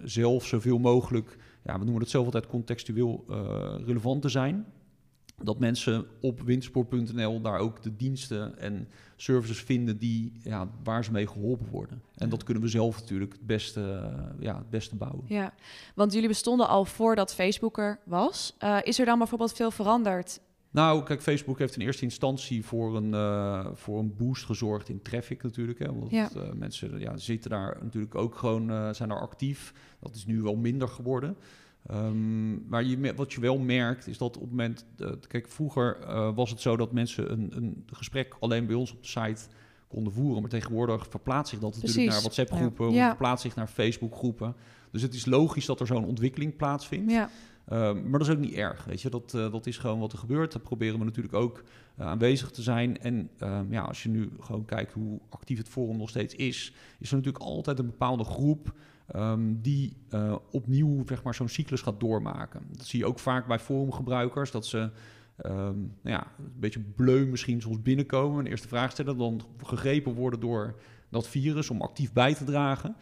zelf 0.05 0.47
zoveel 0.47 0.79
mogelijk 0.79 1.37
ja, 1.64 1.79
we 1.79 1.85
noemen 1.85 2.01
het 2.01 2.11
zelf 2.11 2.25
altijd 2.25 2.46
contextueel 2.46 3.25
uh, 3.31 3.37
relevant 3.87 4.22
te 4.22 4.29
zijn. 4.29 4.66
Dat 5.42 5.59
mensen 5.59 6.07
op 6.20 6.40
windsport.nl 6.40 7.40
daar 7.40 7.59
ook 7.59 7.83
de 7.83 7.96
diensten 7.96 8.59
en 8.59 8.88
services 9.16 9.61
vinden 9.61 9.98
die, 9.98 10.33
ja, 10.42 10.68
waar 10.85 11.05
ze 11.05 11.12
mee 11.12 11.27
geholpen 11.27 11.68
worden. 11.70 12.03
En 12.14 12.29
dat 12.29 12.44
kunnen 12.44 12.62
we 12.62 12.68
zelf 12.68 13.01
natuurlijk 13.01 13.33
het 13.33 13.46
beste, 13.46 13.81
uh, 13.81 14.42
ja, 14.44 14.59
het 14.59 14.70
beste 14.70 14.96
bouwen. 14.96 15.25
Ja, 15.27 15.55
want 15.94 16.12
jullie 16.12 16.29
bestonden 16.29 16.68
al 16.68 16.85
voordat 16.85 17.35
Facebook 17.35 17.79
er 17.79 17.98
was. 18.05 18.57
Uh, 18.64 18.79
is 18.83 18.98
er 18.98 19.07
dan 19.07 19.18
bijvoorbeeld 19.18 19.53
veel 19.53 19.70
veranderd 19.70 20.40
nou, 20.73 21.03
kijk, 21.03 21.23
Facebook 21.23 21.59
heeft 21.59 21.77
in 21.77 21.87
eerste 21.87 22.05
instantie 22.05 22.65
voor 22.65 22.97
een, 22.97 23.13
uh, 23.13 23.67
voor 23.75 23.99
een 23.99 24.17
boost 24.17 24.45
gezorgd 24.45 24.89
in 24.89 25.03
traffic 25.03 25.43
natuurlijk. 25.43 25.79
Hè, 25.79 25.95
want 25.95 26.11
ja. 26.11 26.31
uh, 26.37 26.53
mensen 26.53 26.99
ja, 26.99 27.17
zitten 27.17 27.51
daar 27.51 27.79
natuurlijk 27.83 28.15
ook 28.15 28.35
gewoon, 28.35 28.71
uh, 28.71 28.93
zijn 28.93 29.09
daar 29.09 29.21
actief. 29.21 29.75
Dat 30.01 30.15
is 30.15 30.27
nu 30.27 30.43
wel 30.43 30.57
minder 30.57 30.89
geworden. 30.89 31.37
Um, 31.91 32.69
maar 32.69 32.85
je, 32.85 33.15
wat 33.15 33.33
je 33.33 33.41
wel 33.41 33.59
merkt 33.59 34.07
is 34.07 34.19
dat 34.19 34.37
op 34.37 34.43
het 34.43 34.51
moment... 34.51 34.87
kijk, 35.29 35.49
vroeger 35.49 35.97
was 36.35 36.51
het 36.51 36.61
zo 36.61 36.77
dat 36.77 36.93
mensen 36.93 37.33
een, 37.33 37.53
een 37.57 37.85
gesprek 37.87 38.37
alleen 38.41 38.67
bij 38.67 38.75
ons 38.75 38.93
op 38.93 39.03
de 39.03 39.09
site 39.09 39.43
konden 39.89 40.13
voeren. 40.13 40.41
Maar 40.41 40.51
tegenwoordig 40.51 41.07
verplaatst 41.11 41.51
zich 41.51 41.61
dat 41.61 41.71
Precies. 41.71 41.89
natuurlijk 41.89 42.13
naar 42.13 42.23
WhatsApp-groepen... 42.23 42.93
Ja. 42.93 43.09
verplaatst 43.09 43.45
zich 43.45 43.55
naar 43.55 43.67
Facebook-groepen. 43.67 44.55
Dus 44.92 45.02
het 45.02 45.14
is 45.14 45.26
logisch 45.26 45.66
dat 45.66 45.81
er 45.81 45.87
zo'n 45.87 46.05
ontwikkeling 46.05 46.57
plaatsvindt. 46.57 47.12
Ja. 47.12 47.31
Uh, 47.72 47.78
maar 47.78 48.18
dat 48.18 48.28
is 48.28 48.31
ook 48.31 48.38
niet 48.38 48.55
erg, 48.55 48.85
weet 48.85 49.02
je. 49.02 49.11
Dat, 49.11 49.33
uh, 49.37 49.52
dat 49.52 49.66
is 49.66 49.78
gewoon 49.78 49.98
wat 49.98 50.12
er 50.12 50.18
gebeurt. 50.18 50.52
Daar 50.52 50.62
proberen 50.62 50.98
we 50.98 51.05
natuurlijk 51.05 51.35
ook 51.35 51.64
uh, 51.98 52.07
aanwezig 52.07 52.50
te 52.50 52.62
zijn. 52.62 53.00
En 53.00 53.31
ja, 53.70 53.83
als 53.83 54.02
je 54.02 54.09
nu 54.09 54.31
gewoon 54.40 54.64
kijkt 54.64 54.92
hoe 54.92 55.20
actief 55.28 55.59
het 55.59 55.68
forum 55.68 55.96
nog 55.96 56.09
steeds 56.09 56.35
is... 56.35 56.74
is 56.98 57.11
er 57.11 57.16
natuurlijk 57.16 57.44
altijd 57.44 57.78
een 57.78 57.87
bepaalde 57.87 58.24
groep... 58.24 58.74
Um, 59.16 59.59
die 59.62 59.96
opnieuw 60.50 61.02
zeg 61.07 61.22
maar, 61.22 61.35
zo'n 61.35 61.48
cyclus 61.48 61.81
gaat 61.81 62.00
doormaken. 62.00 62.62
Dat 62.70 62.87
zie 62.87 62.98
je 62.98 63.07
ook 63.07 63.18
vaak 63.18 63.46
bij 63.46 63.59
forumgebruikers... 63.59 64.50
dat 64.50 64.66
ze 64.66 64.78
um, 65.46 65.94
nou 66.02 66.16
ja, 66.16 66.26
een 66.38 66.52
beetje 66.61 66.81
bleu 66.81 67.26
misschien 67.26 67.61
soms 67.61 67.83
binnenkomen... 67.83 68.38
een 68.38 68.46
eerste 68.46 68.68
vraag 68.68 68.90
stellen, 68.90 69.18
dan 69.18 69.40
gegrepen 69.62 70.14
worden 70.14 70.40
door 70.40 70.81
dat 71.09 71.28
virus... 71.28 71.70
om 71.70 71.81
actief 71.81 72.12
bij 72.12 72.35
te 72.35 72.44
dragen... 72.44 72.96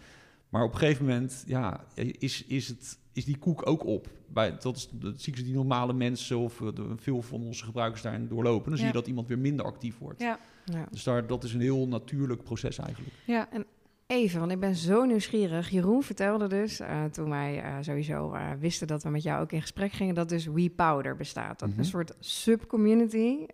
Maar 0.50 0.62
op 0.62 0.72
een 0.72 0.78
gegeven 0.78 1.04
moment 1.04 1.44
ja, 1.46 1.84
is, 1.94 2.44
is, 2.46 2.68
het, 2.68 2.98
is 3.12 3.24
die 3.24 3.38
koek 3.38 3.66
ook 3.66 3.84
op. 3.84 4.08
Bij, 4.26 4.56
dat 4.58 4.76
is 4.76 4.88
de 5.00 5.12
cyclus 5.16 5.44
die 5.44 5.54
normale 5.54 5.92
mensen 5.92 6.38
of 6.38 6.56
de, 6.56 6.92
veel 6.96 7.22
van 7.22 7.42
onze 7.42 7.64
gebruikers 7.64 8.02
daarin 8.02 8.28
doorlopen. 8.28 8.64
Dan 8.64 8.72
ja. 8.72 8.78
zie 8.78 8.86
je 8.86 8.92
dat 8.92 9.06
iemand 9.06 9.28
weer 9.28 9.38
minder 9.38 9.64
actief 9.64 9.98
wordt. 9.98 10.20
Ja. 10.20 10.38
Ja. 10.64 10.86
Dus 10.90 11.02
daar, 11.02 11.26
dat 11.26 11.44
is 11.44 11.54
een 11.54 11.60
heel 11.60 11.88
natuurlijk 11.88 12.42
proces 12.42 12.78
eigenlijk. 12.78 13.14
Ja, 13.24 13.50
en 13.50 13.66
even, 14.06 14.40
want 14.40 14.52
ik 14.52 14.60
ben 14.60 14.74
zo 14.74 15.04
nieuwsgierig. 15.04 15.70
Jeroen 15.70 16.02
vertelde 16.02 16.46
dus, 16.46 16.80
uh, 16.80 17.04
toen 17.04 17.30
wij 17.30 17.64
uh, 17.64 17.76
sowieso 17.80 18.34
uh, 18.34 18.50
wisten 18.58 18.86
dat 18.86 19.02
we 19.02 19.10
met 19.10 19.22
jou 19.22 19.42
ook 19.42 19.52
in 19.52 19.60
gesprek 19.60 19.92
gingen, 19.92 20.14
dat 20.14 20.28
dus 20.28 20.46
WePowder 20.46 21.16
bestaat. 21.16 21.58
Dat 21.58 21.68
mm 21.68 21.74
-hmm. 21.74 21.82
een 21.82 21.88
soort 21.90 22.14
subcommunity 22.18 23.46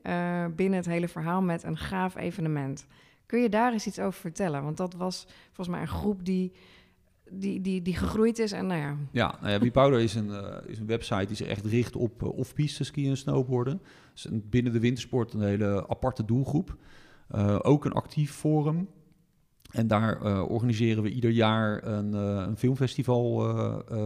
binnen 0.57 0.79
het 0.79 0.87
hele 0.87 1.09
verhaal 1.09 1.43
met 1.43 1.63
een 1.63 1.77
gaaf 1.77 2.17
evenement. 2.17 2.87
Kun 3.27 3.41
je 3.41 3.49
daar 3.49 3.73
eens 3.73 3.87
iets 3.87 3.99
over 3.99 4.21
vertellen? 4.21 4.63
Want 4.63 4.77
dat 4.77 4.95
was 4.95 5.27
volgens 5.47 5.69
mij 5.69 5.81
een 5.81 5.93
groep 5.93 6.25
die 6.25 6.53
die, 7.31 7.61
die, 7.61 7.83
die 7.83 7.97
gegroeid 7.97 8.39
is. 8.39 8.53
En 8.53 8.67
nou 8.67 8.81
ja. 8.81 8.97
Ja, 9.11 9.39
nou 9.41 9.71
ja 9.73 9.99
is 9.99 10.15
een, 10.15 10.29
uh, 10.29 10.57
is 10.67 10.79
een 10.79 10.87
website 10.87 11.27
die 11.27 11.37
zich 11.37 11.47
echt 11.47 11.65
richt 11.65 11.97
op 11.97 12.23
uh, 12.23 12.29
off-piste 12.29 12.85
skiën 12.85 13.11
en 13.11 13.17
snowboarden. 13.17 13.81
Dus 14.13 14.25
een, 14.25 14.45
binnen 14.51 14.73
de 14.73 14.81
wintersport 14.81 15.33
een 15.33 15.43
hele 15.43 15.89
aparte 15.89 16.25
doelgroep. 16.25 16.77
Uh, 17.35 17.59
ook 17.63 17.85
een 17.85 17.93
actief 17.93 18.33
forum. 18.33 18.89
En 19.71 19.87
daar 19.87 20.43
organiseren 20.43 21.03
we 21.03 21.11
ieder 21.11 21.31
jaar 21.31 21.87
een, 21.87 22.13
een 22.13 22.57
filmfestival 22.57 23.55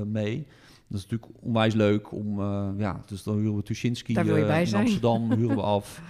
mee. 0.06 0.46
Dat 0.88 0.98
is 0.98 1.06
natuurlijk 1.06 1.33
onwijs 1.40 1.74
leuk 1.74 2.12
om, 2.12 2.40
ja, 2.78 3.00
dus 3.06 3.22
dan 3.22 3.37
huren 3.37 3.56
we 3.56 3.62
Tuschinski 3.62 4.14
in 4.14 4.74
Amsterdam, 4.74 5.33
huren 5.37 5.56
we 5.56 5.62
af. 5.62 6.02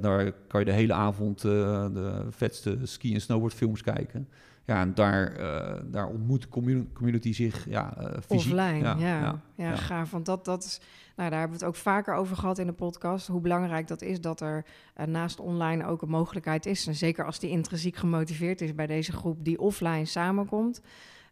daar 0.00 0.32
kan 0.32 0.60
je 0.60 0.66
de 0.66 0.72
hele 0.72 0.92
avond 0.92 1.40
de 1.40 2.26
vetste 2.30 2.78
ski- 2.82 3.14
en 3.14 3.20
snowboardfilms 3.20 3.82
kijken. 3.82 4.28
Ja, 4.64 4.80
en 4.80 4.94
daar, 4.94 5.40
uh, 5.40 5.80
daar 5.84 6.06
ontmoet 6.06 6.42
de 6.42 6.48
community 6.92 7.32
zich 7.32 7.68
ja, 7.68 7.94
uh, 7.98 8.04
fysiek. 8.04 8.52
Offline, 8.52 8.78
ja. 8.78 8.96
Ja, 8.98 9.40
Ja, 9.54 9.76
gaaf. 9.76 10.10
Want 10.10 10.26
dat, 10.26 10.44
dat 10.44 10.64
is, 10.64 10.80
nou, 11.16 11.30
daar 11.30 11.38
hebben 11.38 11.58
we 11.58 11.64
het 11.64 11.74
ook 11.74 11.82
vaker 11.82 12.14
over 12.14 12.36
gehad 12.36 12.58
in 12.58 12.66
de 12.66 12.72
podcast. 12.72 13.26
Hoe 13.26 13.40
belangrijk 13.40 13.88
dat 13.88 14.02
is 14.02 14.20
dat 14.20 14.40
er 14.40 14.64
uh, 15.00 15.06
naast 15.06 15.40
online 15.40 15.86
ook 15.86 16.02
een 16.02 16.08
mogelijkheid 16.08 16.66
is. 16.66 16.86
En 16.86 16.94
zeker 16.94 17.24
als 17.24 17.38
die 17.38 17.50
intrinsiek 17.50 17.96
gemotiveerd 17.96 18.60
is 18.60 18.74
bij 18.74 18.86
deze 18.86 19.12
groep 19.12 19.44
die 19.44 19.60
offline 19.60 20.04
samenkomt. 20.04 20.80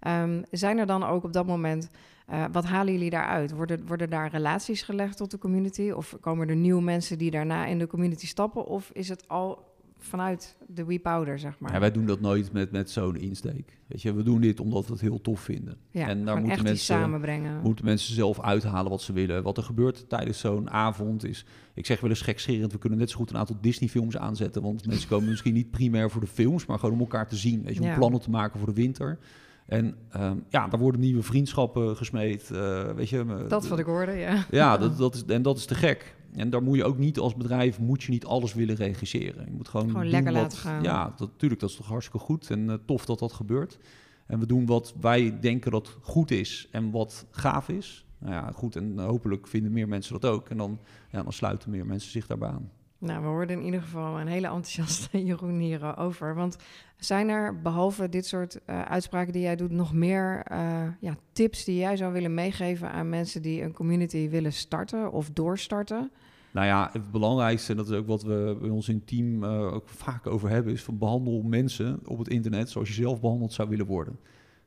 Um, 0.06 0.44
zijn 0.50 0.78
er 0.78 0.86
dan 0.86 1.04
ook 1.04 1.24
op 1.24 1.32
dat 1.32 1.46
moment, 1.46 1.88
uh, 2.30 2.44
wat 2.52 2.64
halen 2.64 2.92
jullie 2.92 3.10
daaruit? 3.10 3.52
Worden, 3.52 3.86
worden 3.86 4.10
daar 4.10 4.30
relaties 4.30 4.82
gelegd 4.82 5.16
tot 5.16 5.30
de 5.30 5.38
community? 5.38 5.90
Of 5.90 6.16
komen 6.20 6.48
er 6.48 6.56
nieuwe 6.56 6.82
mensen 6.82 7.18
die 7.18 7.30
daarna 7.30 7.66
in 7.66 7.78
de 7.78 7.86
community 7.86 8.26
stappen? 8.26 8.66
Of 8.66 8.90
is 8.92 9.08
het 9.08 9.28
al 9.28 9.67
vanuit 9.98 10.56
de 10.66 10.84
WePowder, 10.84 11.38
zeg 11.38 11.58
maar. 11.58 11.72
Ja, 11.72 11.80
wij 11.80 11.90
doen 11.90 12.06
dat 12.06 12.20
nooit 12.20 12.52
met, 12.52 12.70
met 12.70 12.90
zo'n 12.90 13.16
insteek. 13.16 13.78
Weet 13.86 14.02
je, 14.02 14.14
we 14.14 14.22
doen 14.22 14.40
dit 14.40 14.60
omdat 14.60 14.86
we 14.86 14.92
het 14.92 15.00
heel 15.00 15.20
tof 15.20 15.40
vinden. 15.40 15.76
Ja, 15.90 16.08
en 16.08 16.24
daar 16.24 16.36
moeten 16.40 16.62
mensen, 16.62 16.84
samenbrengen. 16.84 17.60
moeten 17.62 17.84
mensen 17.84 18.14
zelf 18.14 18.40
uithalen 18.40 18.90
wat 18.90 19.02
ze 19.02 19.12
willen. 19.12 19.42
Wat 19.42 19.56
er 19.56 19.62
gebeurt 19.62 20.08
tijdens 20.08 20.38
zo'n 20.38 20.70
avond 20.70 21.24
is... 21.24 21.44
Ik 21.74 21.86
zeg 21.86 22.00
wel 22.00 22.10
eens 22.10 22.20
gekscherend, 22.20 22.72
we 22.72 22.78
kunnen 22.78 22.98
net 22.98 23.10
zo 23.10 23.16
goed 23.16 23.30
een 23.30 23.36
aantal 23.36 23.56
Disney-films 23.60 24.16
aanzetten. 24.16 24.62
Want 24.62 24.86
mensen 24.86 25.08
komen 25.08 25.28
misschien 25.30 25.54
niet 25.54 25.70
primair 25.70 26.10
voor 26.10 26.20
de 26.20 26.26
films... 26.26 26.66
maar 26.66 26.78
gewoon 26.78 26.94
om 26.94 27.00
elkaar 27.00 27.28
te 27.28 27.36
zien. 27.36 27.62
Weet 27.64 27.74
je, 27.74 27.80
om 27.80 27.86
Ja. 27.86 27.96
plannen 27.96 28.20
te 28.20 28.30
maken 28.30 28.58
voor 28.58 28.68
de 28.68 28.74
winter. 28.74 29.18
En 29.66 29.96
ehm, 30.10 30.36
ja, 30.48 30.68
daar 30.68 30.80
worden 30.80 31.00
nieuwe 31.00 31.22
vriendschappen 31.22 31.96
gesmeed. 31.96 32.50
eh, 32.50 32.90
weet 32.92 33.08
je, 33.08 33.44
Dat 33.48 33.68
wat 33.68 33.78
ik 33.78 33.84
hoorde, 33.86 34.12
ja. 34.12 34.44
ja, 34.50 34.76
dat, 34.76 34.98
dat 34.98 35.14
is, 35.14 35.24
en 35.24 35.42
dat 35.42 35.56
is 35.56 35.64
te 35.66 35.74
gek. 35.74 36.14
En 36.32 36.50
daar 36.50 36.62
moet 36.62 36.76
je 36.76 36.84
ook 36.84 36.98
niet 36.98 37.18
als 37.18 37.34
bedrijf 37.34 37.78
moet 37.78 38.02
je 38.02 38.10
niet 38.10 38.24
alles 38.24 38.54
willen 38.54 38.74
regisseren. 38.74 39.44
Je 39.44 39.50
moet 39.52 39.68
gewoon, 39.68 39.86
Gewoon 39.86 40.02
doen 40.02 40.10
lekker 40.10 40.32
wat- 40.32 40.42
laten 40.42 40.58
gaan. 40.58 40.82
Ja, 40.82 41.14
natuurlijk, 41.18 41.60
dat 41.60 41.70
is 41.70 41.76
toch 41.76 41.86
hartstikke 41.86 42.18
goed 42.26 42.50
en 42.50 42.70
eh, 42.70 42.76
tof 42.86 43.04
dat 43.04 43.18
dat 43.18 43.32
gebeurt. 43.32 43.78
En 44.26 44.38
we 44.38 44.46
doen 44.46 44.66
wat 44.66 44.94
wij 45.00 45.40
denken 45.40 45.70
dat 45.70 45.96
goed 46.02 46.30
is 46.30 46.68
en 46.70 46.90
wat 46.90 47.26
gaaf 47.30 47.68
is. 47.68 48.04
Nou 48.18 48.32
ja, 48.32 48.50
goed, 48.52 48.76
en 48.76 48.98
hopelijk 48.98 49.46
vinden 49.46 49.72
meer 49.72 49.88
mensen 49.88 50.20
dat 50.20 50.30
ook. 50.30 50.48
En 50.48 50.56
dan, 50.56 50.78
ja, 51.12 51.22
dan 51.22 51.32
sluiten 51.32 51.70
meer 51.70 51.86
mensen 51.86 52.10
zich 52.10 52.26
daarbij 52.26 52.48
aan. 52.48 52.70
Nou, 52.98 53.20
we 53.22 53.26
hoorden 53.26 53.58
in 53.58 53.64
ieder 53.64 53.80
geval 53.80 54.20
een 54.20 54.26
hele 54.26 54.46
enthousiaste 54.46 55.24
Jeroen 55.26 55.58
hierover. 55.58 56.34
Want 56.34 56.56
zijn 56.96 57.28
er, 57.28 57.60
behalve 57.62 58.08
dit 58.08 58.26
soort 58.26 58.64
eh, 58.64 58.82
uitspraken 58.82 59.32
die 59.32 59.42
jij 59.42 59.56
doet, 59.56 59.70
nog 59.70 59.92
meer 59.92 60.42
eh, 60.44 60.82
ja, 61.00 61.16
tips 61.32 61.64
die 61.64 61.76
jij 61.76 61.96
zou 61.96 62.12
willen 62.12 62.34
meegeven 62.34 62.90
aan 62.90 63.08
mensen 63.08 63.42
die 63.42 63.62
een 63.62 63.72
community 63.72 64.28
willen 64.28 64.52
starten 64.52 65.12
of 65.12 65.30
doorstarten? 65.30 66.10
Nou 66.50 66.66
ja, 66.66 66.88
het 66.92 67.10
belangrijkste, 67.10 67.70
en 67.70 67.76
dat 67.76 67.88
is 67.88 67.96
ook 67.96 68.06
wat 68.06 68.22
we 68.22 68.56
bij 68.60 68.70
ons 68.70 68.88
in 68.88 69.04
team 69.04 69.44
eh, 69.44 69.74
ook 69.74 69.88
vaak 69.88 70.26
over 70.26 70.48
hebben, 70.48 70.72
is 70.72 70.82
van 70.82 70.98
behandel 70.98 71.42
mensen 71.42 72.00
op 72.04 72.18
het 72.18 72.28
internet 72.28 72.70
zoals 72.70 72.88
je 72.88 72.94
zelf 72.94 73.20
behandeld 73.20 73.52
zou 73.52 73.68
willen 73.68 73.86
worden. 73.86 74.18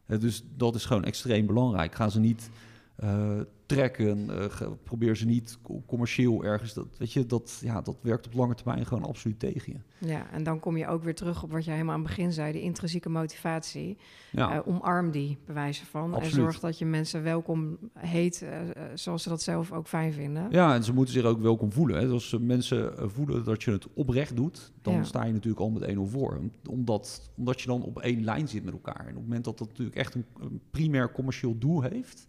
Eh, 0.05 0.19
dus 0.19 0.43
dat 0.57 0.75
is 0.75 0.85
gewoon 0.85 1.03
extreem 1.03 1.45
belangrijk. 1.45 1.95
Ga 1.95 2.09
ze 2.09 2.19
niet 2.19 2.49
eh, 2.95 3.39
trekken, 3.75 4.29
eh, 4.29 4.67
probeer 4.83 5.15
ze 5.15 5.25
niet 5.25 5.57
co- 5.61 5.83
commercieel 5.85 6.43
ergens. 6.43 6.73
Dat, 6.73 6.87
weet 6.97 7.13
je, 7.13 7.25
dat, 7.25 7.59
ja, 7.63 7.81
dat 7.81 7.97
werkt 8.01 8.25
op 8.25 8.33
lange 8.33 8.55
termijn 8.55 8.85
gewoon 8.85 9.03
absoluut 9.05 9.39
tegen 9.39 9.73
je. 9.73 10.07
Ja, 10.07 10.29
en 10.31 10.43
dan 10.43 10.59
kom 10.59 10.77
je 10.77 10.87
ook 10.87 11.03
weer 11.03 11.15
terug 11.15 11.43
op 11.43 11.51
wat 11.51 11.65
jij 11.65 11.73
helemaal 11.73 11.95
aan 11.95 12.01
het 12.01 12.09
begin 12.09 12.33
zei, 12.33 12.51
de 12.51 12.61
intrinsieke 12.61 13.09
motivatie. 13.09 13.97
Ja, 14.31 14.53
Eh, 14.53 14.67
omarm 14.67 15.11
die, 15.11 15.37
bewijzen 15.45 15.85
van. 15.85 16.19
En 16.19 16.29
zorg 16.29 16.59
dat 16.59 16.77
je 16.79 16.85
mensen 16.85 17.23
welkom 17.23 17.77
heet, 17.99 18.41
eh, 18.41 18.59
zoals 18.93 19.23
ze 19.23 19.29
dat 19.29 19.41
zelf 19.41 19.71
ook 19.71 19.87
fijn 19.87 20.13
vinden. 20.13 20.47
ja, 20.49 20.75
en 20.75 20.83
ze 20.83 20.93
moeten 20.93 21.13
zich 21.13 21.23
ook 21.23 21.41
welkom 21.41 21.71
voelen. 21.71 21.99
Hè. 22.01 22.07
Als 22.07 22.33
eh, 22.33 22.39
mensen 22.39 22.93
voelen 23.11 23.43
dat 23.43 23.63
je 23.63 23.71
het 23.71 23.87
oprecht 23.93 24.35
doet, 24.35 24.71
dan 24.81 24.93
Ja. 24.93 25.03
sta 25.03 25.23
je 25.23 25.33
natuurlijk 25.33 25.61
al 25.61 25.69
met 25.69 25.83
1-0 25.83 26.07
voor. 26.07 26.37
Om- 26.37 26.51
Omdat, 26.69 27.31
omdat 27.37 27.61
je 27.61 27.67
dan 27.67 27.83
op 27.83 27.99
één 27.99 28.23
lijn 28.23 28.47
zit 28.47 28.63
met 28.63 28.73
elkaar. 28.73 28.99
En 28.99 29.07
op 29.09 29.13
het 29.15 29.23
moment 29.23 29.43
dat 29.43 29.57
dat 29.57 29.67
natuurlijk 29.67 29.97
echt 29.97 30.15
een, 30.15 30.25
een 30.39 30.61
primair 30.71 31.11
commercieel 31.11 31.57
doel 31.57 31.81
heeft, 31.81 32.27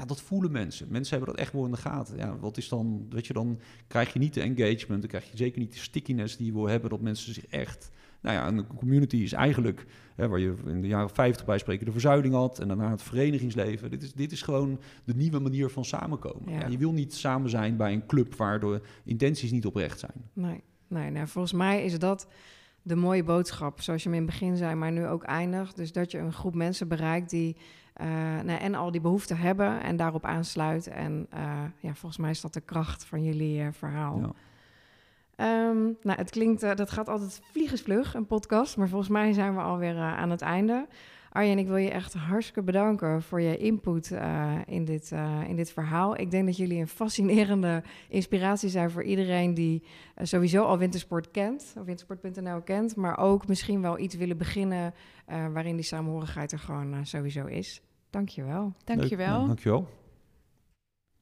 ja, 0.00 0.06
dat 0.06 0.20
voelen 0.20 0.52
mensen. 0.52 0.86
Mensen 0.90 1.16
hebben 1.16 1.34
dat 1.34 1.44
echt 1.44 1.52
wel 1.52 1.64
in 1.64 1.70
de 1.70 1.76
gaten. 1.76 2.16
Ja, 2.16 2.38
wat 2.38 2.56
is 2.56 2.68
dan, 2.68 3.06
weet 3.10 3.26
je, 3.26 3.32
dan 3.32 3.60
krijg 3.86 4.12
je 4.12 4.18
niet 4.18 4.34
de 4.34 4.40
engagement, 4.40 5.00
dan 5.00 5.10
krijg 5.10 5.30
je 5.30 5.36
zeker 5.36 5.60
niet 5.60 5.72
de 5.72 5.78
stickiness 5.78 6.36
die 6.36 6.46
je 6.46 6.52
wil 6.52 6.68
hebben, 6.68 6.90
dat 6.90 7.00
mensen 7.00 7.34
zich 7.34 7.46
echt... 7.46 7.90
Nou 8.22 8.36
ja, 8.36 8.46
een 8.48 8.66
community 8.66 9.16
is 9.16 9.32
eigenlijk, 9.32 9.86
hè, 10.14 10.28
waar 10.28 10.38
je 10.38 10.54
in 10.66 10.80
de 10.80 10.86
jaren 10.86 11.10
50 11.10 11.46
bij 11.46 11.58
spreken 11.58 11.86
de 11.86 11.92
verzuiling 11.92 12.34
had 12.34 12.58
en 12.58 12.68
daarna 12.68 12.90
het 12.90 13.02
verenigingsleven. 13.02 13.90
Dit 13.90 14.02
is, 14.02 14.12
dit 14.12 14.32
is 14.32 14.42
gewoon 14.42 14.80
de 15.04 15.14
nieuwe 15.14 15.38
manier 15.38 15.70
van 15.70 15.84
samenkomen. 15.84 16.52
Ja. 16.52 16.60
Ja, 16.60 16.66
je 16.66 16.78
wil 16.78 16.92
niet 16.92 17.14
samen 17.14 17.50
zijn 17.50 17.76
bij 17.76 17.92
een 17.92 18.06
club 18.06 18.34
waar 18.34 18.60
de 18.60 18.80
intenties 19.04 19.50
niet 19.50 19.66
oprecht 19.66 19.98
zijn. 19.98 20.24
Nee, 20.32 20.62
nee 20.88 21.10
nou, 21.10 21.26
volgens 21.26 21.52
mij 21.52 21.84
is 21.84 21.98
dat 21.98 22.26
de 22.82 22.96
mooie 22.96 23.24
boodschap, 23.24 23.80
zoals 23.80 24.02
je 24.02 24.08
hem 24.08 24.18
in 24.18 24.24
het 24.24 24.30
begin 24.30 24.56
zei, 24.56 24.74
maar 24.74 24.92
nu 24.92 25.06
ook 25.06 25.22
eindigt. 25.22 25.76
Dus 25.76 25.92
dat 25.92 26.10
je 26.10 26.18
een 26.18 26.32
groep 26.32 26.54
mensen 26.54 26.88
bereikt 26.88 27.30
die 27.30 27.56
eh, 28.00 28.06
nou, 28.44 28.60
en 28.60 28.74
al 28.74 28.90
die 28.90 29.00
behoeften 29.00 29.36
hebben 29.36 29.82
en 29.82 29.96
daarop 29.96 30.24
aansluit. 30.24 30.86
En 30.86 31.26
eh, 31.30 31.62
ja, 31.80 31.94
volgens 31.94 32.16
mij 32.16 32.30
is 32.30 32.40
dat 32.40 32.54
de 32.54 32.60
kracht 32.60 33.04
van 33.04 33.24
jullie 33.24 33.60
eh, 33.60 33.66
verhaal. 33.72 34.18
Ja. 34.18 34.32
Ehm, 35.36 35.82
nou, 36.02 36.18
het 36.18 36.30
klinkt, 36.30 36.60
dat 36.60 36.90
gaat 36.90 37.08
altijd 37.08 37.40
vliegensvlug, 37.52 38.14
een 38.14 38.26
podcast, 38.26 38.76
maar 38.76 38.88
volgens 38.88 39.10
mij 39.10 39.32
zijn 39.32 39.54
we 39.54 39.60
alweer 39.60 39.96
aan 39.96 40.30
het 40.30 40.40
einde. 40.40 40.86
Arjen, 41.32 41.58
ik 41.58 41.66
wil 41.66 41.76
je 41.76 41.90
echt 41.90 42.14
hartstikke 42.14 42.62
bedanken 42.62 43.22
voor 43.22 43.40
je 43.40 43.56
input 43.56 44.14
in, 44.66 44.84
dit, 44.84 45.12
in 45.48 45.56
dit 45.56 45.72
verhaal. 45.72 46.18
Ik 46.18 46.30
denk 46.30 46.46
dat 46.46 46.56
jullie 46.56 46.80
een 46.80 46.88
fascinerende 46.88 47.82
inspiratie 48.08 48.68
zijn 48.68 48.90
voor 48.90 49.02
iedereen 49.02 49.54
die 49.54 49.82
sowieso 50.22 50.64
al 50.64 50.78
wintersport 50.78 51.30
kent, 51.30 51.74
of 51.78 51.84
wintersport.nl 51.84 52.60
kent, 52.60 52.96
maar 52.96 53.18
ook 53.18 53.46
misschien 53.46 53.82
wel 53.82 53.98
iets 53.98 54.14
willen 54.14 54.36
beginnen 54.36 54.94
waarin 55.26 55.76
die 55.76 55.84
samenhorigheid 55.84 56.52
er 56.52 56.58
gewoon 56.58 57.06
sowieso 57.06 57.46
is. 57.46 57.82
Dankjewel. 58.10 58.72
Dankjewel. 58.84 59.38
Leuk. 59.38 59.46
Dankjewel. 59.46 59.88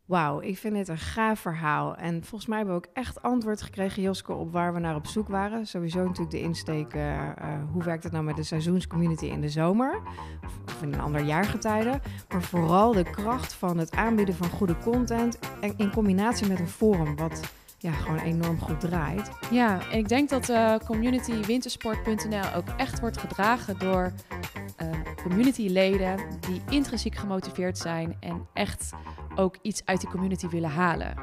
Wauw, 0.08 0.40
ik 0.40 0.58
vind 0.58 0.74
dit 0.74 0.88
een 0.88 0.98
gaaf 0.98 1.40
verhaal. 1.40 1.96
En 1.96 2.24
volgens 2.24 2.46
mij 2.46 2.58
hebben 2.58 2.76
we 2.76 2.86
ook 2.86 2.94
echt 2.94 3.22
antwoord 3.22 3.62
gekregen, 3.62 4.02
Joske, 4.02 4.32
op 4.32 4.52
waar 4.52 4.74
we 4.74 4.80
naar 4.80 4.94
op 4.94 5.06
zoek 5.06 5.28
waren. 5.28 5.66
Sowieso 5.66 5.98
natuurlijk 5.98 6.30
de 6.30 6.40
insteek, 6.40 6.94
eh, 6.94 7.28
eh, 7.28 7.34
hoe 7.72 7.84
werkt 7.84 8.02
het 8.02 8.12
nou 8.12 8.24
met 8.24 8.36
de 8.36 8.42
seizoenscommunity 8.42 9.26
in 9.26 9.40
de 9.40 9.48
zomer? 9.48 10.00
Of, 10.44 10.60
of 10.66 10.82
in 10.82 10.92
een 10.92 11.00
ander 11.00 11.24
jaargetijde. 11.24 12.00
Maar 12.28 12.42
vooral 12.42 12.92
de 12.92 13.10
kracht 13.10 13.54
van 13.54 13.78
het 13.78 13.92
aanbieden 13.92 14.34
van 14.34 14.48
goede 14.48 14.78
content 14.78 15.38
en 15.60 15.74
in 15.76 15.92
combinatie 15.92 16.48
met 16.48 16.60
een 16.60 16.68
forum 16.68 17.16
wat 17.16 17.52
ja, 17.78 17.92
gewoon 17.92 18.18
enorm 18.18 18.60
goed 18.60 18.80
draait. 18.80 19.30
Ja, 19.50 19.90
en 19.90 19.98
ik 19.98 20.08
denk 20.08 20.28
dat 20.28 20.48
eh 20.48 20.74
community 20.84 21.42
wintersport.nl 21.42 22.54
ook 22.56 22.68
echt 22.76 23.00
wordt 23.00 23.18
gedragen 23.18 23.78
door 23.78 24.12
eh, 24.76 24.87
communityleden 25.28 26.18
die 26.40 26.62
intrinsiek 26.68 27.14
gemotiveerd 27.14 27.78
zijn 27.78 28.16
en 28.20 28.46
echt 28.52 28.90
ook 29.34 29.56
iets 29.62 29.82
uit 29.84 30.00
die 30.00 30.10
community 30.10 30.48
willen 30.48 30.70
halen. 30.70 31.14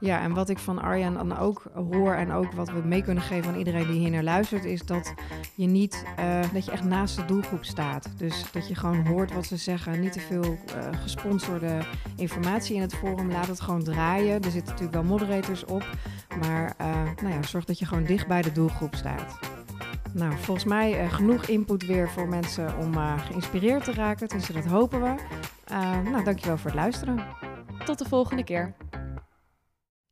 Ja, 0.00 0.20
en 0.20 0.34
wat 0.34 0.48
ik 0.48 0.58
van 0.58 0.82
Arjan 0.82 1.14
dan 1.14 1.38
ook 1.38 1.62
hoor 1.74 2.14
en 2.14 2.32
ook 2.32 2.52
wat 2.52 2.70
we 2.70 2.80
mee 2.84 3.02
kunnen 3.02 3.22
geven 3.22 3.52
aan 3.52 3.58
iedereen 3.58 3.86
die 3.86 3.98
hier 3.98 4.10
naar 4.10 4.22
luistert, 4.22 4.64
is 4.64 4.82
dat 4.82 5.14
je 5.54 5.66
niet, 5.66 6.04
eh, 6.16 6.40
dat 6.52 6.64
je 6.64 6.70
echt 6.70 6.84
naast 6.84 7.16
de 7.16 7.24
doelgroep 7.24 7.64
staat. 7.64 8.08
Dus 8.16 8.44
dat 8.52 8.68
je 8.68 8.74
gewoon 8.74 9.06
hoort 9.06 9.34
wat 9.34 9.46
ze 9.46 9.56
zeggen, 9.56 10.00
niet 10.00 10.12
te 10.12 10.20
veel 10.20 10.58
eh, 10.74 11.00
gesponsorde 11.02 11.78
informatie 12.16 12.74
in 12.74 12.80
het 12.80 12.94
forum, 12.94 13.30
laat 13.30 13.46
het 13.48 13.60
gewoon 13.60 13.82
draaien. 13.82 14.42
Er 14.42 14.50
zitten 14.50 14.72
natuurlijk 14.72 14.92
wel 14.92 15.18
moderators 15.18 15.64
op, 15.64 15.86
maar 16.40 16.74
eh, 16.76 17.02
nou 17.22 17.34
ja, 17.34 17.42
zorg 17.42 17.64
dat 17.64 17.78
je 17.78 17.86
gewoon 17.86 18.04
dicht 18.04 18.26
bij 18.26 18.42
de 18.42 18.52
doelgroep 18.52 18.94
staat. 18.94 19.57
Nou, 20.14 20.38
volgens 20.38 20.66
mij 20.66 21.00
eh, 21.00 21.12
genoeg 21.12 21.46
input 21.46 21.86
weer 21.86 22.10
voor 22.10 22.28
mensen 22.28 22.78
om 22.78 22.94
eh, 22.94 23.26
geïnspireerd 23.26 23.84
te 23.84 23.92
raken, 23.92 24.28
tenminste 24.28 24.52
dat 24.52 24.64
hopen 24.64 25.02
we. 25.02 25.14
Eh 25.64 26.02
nou, 26.02 26.24
dankjewel 26.24 26.56
voor 26.56 26.70
het 26.70 26.78
luisteren. 26.78 27.26
Tot 27.84 27.98
de 27.98 28.04
volgende 28.04 28.44
keer. 28.44 28.74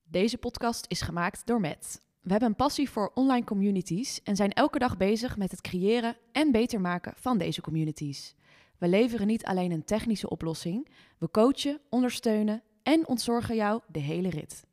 Deze 0.04 0.38
podcast 0.38 0.84
is 0.88 1.00
gemaakt 1.00 1.46
door 1.46 1.60
Matt. 1.60 2.00
We 2.20 2.30
hebben 2.30 2.48
een 2.48 2.56
passie 2.56 2.90
voor 2.90 3.10
online 3.14 3.44
communities 3.44 4.22
en 4.22 4.36
zijn 4.36 4.52
elke 4.52 4.78
dag 4.78 4.96
bezig 4.96 5.36
met 5.36 5.50
het 5.50 5.60
creëren 5.60 6.16
en 6.32 6.52
beter 6.52 6.80
maken 6.80 7.12
van 7.16 7.38
deze 7.38 7.60
communities. 7.60 8.34
We 8.78 8.88
leveren 8.88 9.26
niet 9.26 9.44
alleen 9.44 9.72
een 9.72 9.84
technische 9.84 10.28
oplossing, 10.28 10.88
we 11.18 11.30
coachen, 11.30 11.80
ondersteunen 11.88 12.62
en 12.82 13.06
ontzorgen 13.08 13.56
jou 13.56 13.80
de 13.88 14.00
hele 14.00 14.30
rit. 14.30 14.64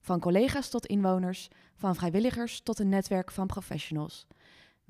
Van 0.00 0.20
collega's 0.20 0.68
tot 0.68 0.86
inwoners, 0.86 1.48
van 1.74 1.94
vrijwilligers 1.94 2.60
tot 2.60 2.78
een 2.78 2.88
netwerk 2.88 3.30
van 3.30 3.46
professionals. 3.46 4.26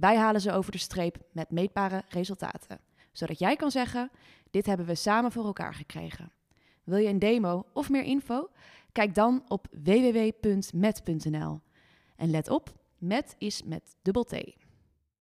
Wij 0.00 0.16
halen 0.16 0.40
ze 0.40 0.52
over 0.52 0.72
de 0.72 0.78
streep 0.78 1.16
met 1.32 1.50
meetbare 1.50 2.02
resultaten, 2.08 2.80
zodat 3.12 3.38
jij 3.38 3.56
kan 3.56 3.70
zeggen: 3.70 4.10
dit 4.50 4.66
hebben 4.66 4.86
we 4.86 4.94
samen 4.94 5.32
voor 5.32 5.44
elkaar 5.44 5.74
gekregen. 5.74 6.32
Wil 6.84 6.98
je 6.98 7.08
een 7.08 7.18
demo 7.18 7.66
of 7.72 7.90
meer 7.90 8.02
info? 8.02 8.50
Kijk 8.92 9.14
dan 9.14 9.44
op 9.48 9.66
www.met.nl. 9.82 11.60
En 12.16 12.30
let 12.30 12.48
op, 12.48 12.74
met 12.98 13.34
is 13.38 13.62
met 13.62 13.96
dubbel 14.02 14.24
T. 14.24 14.59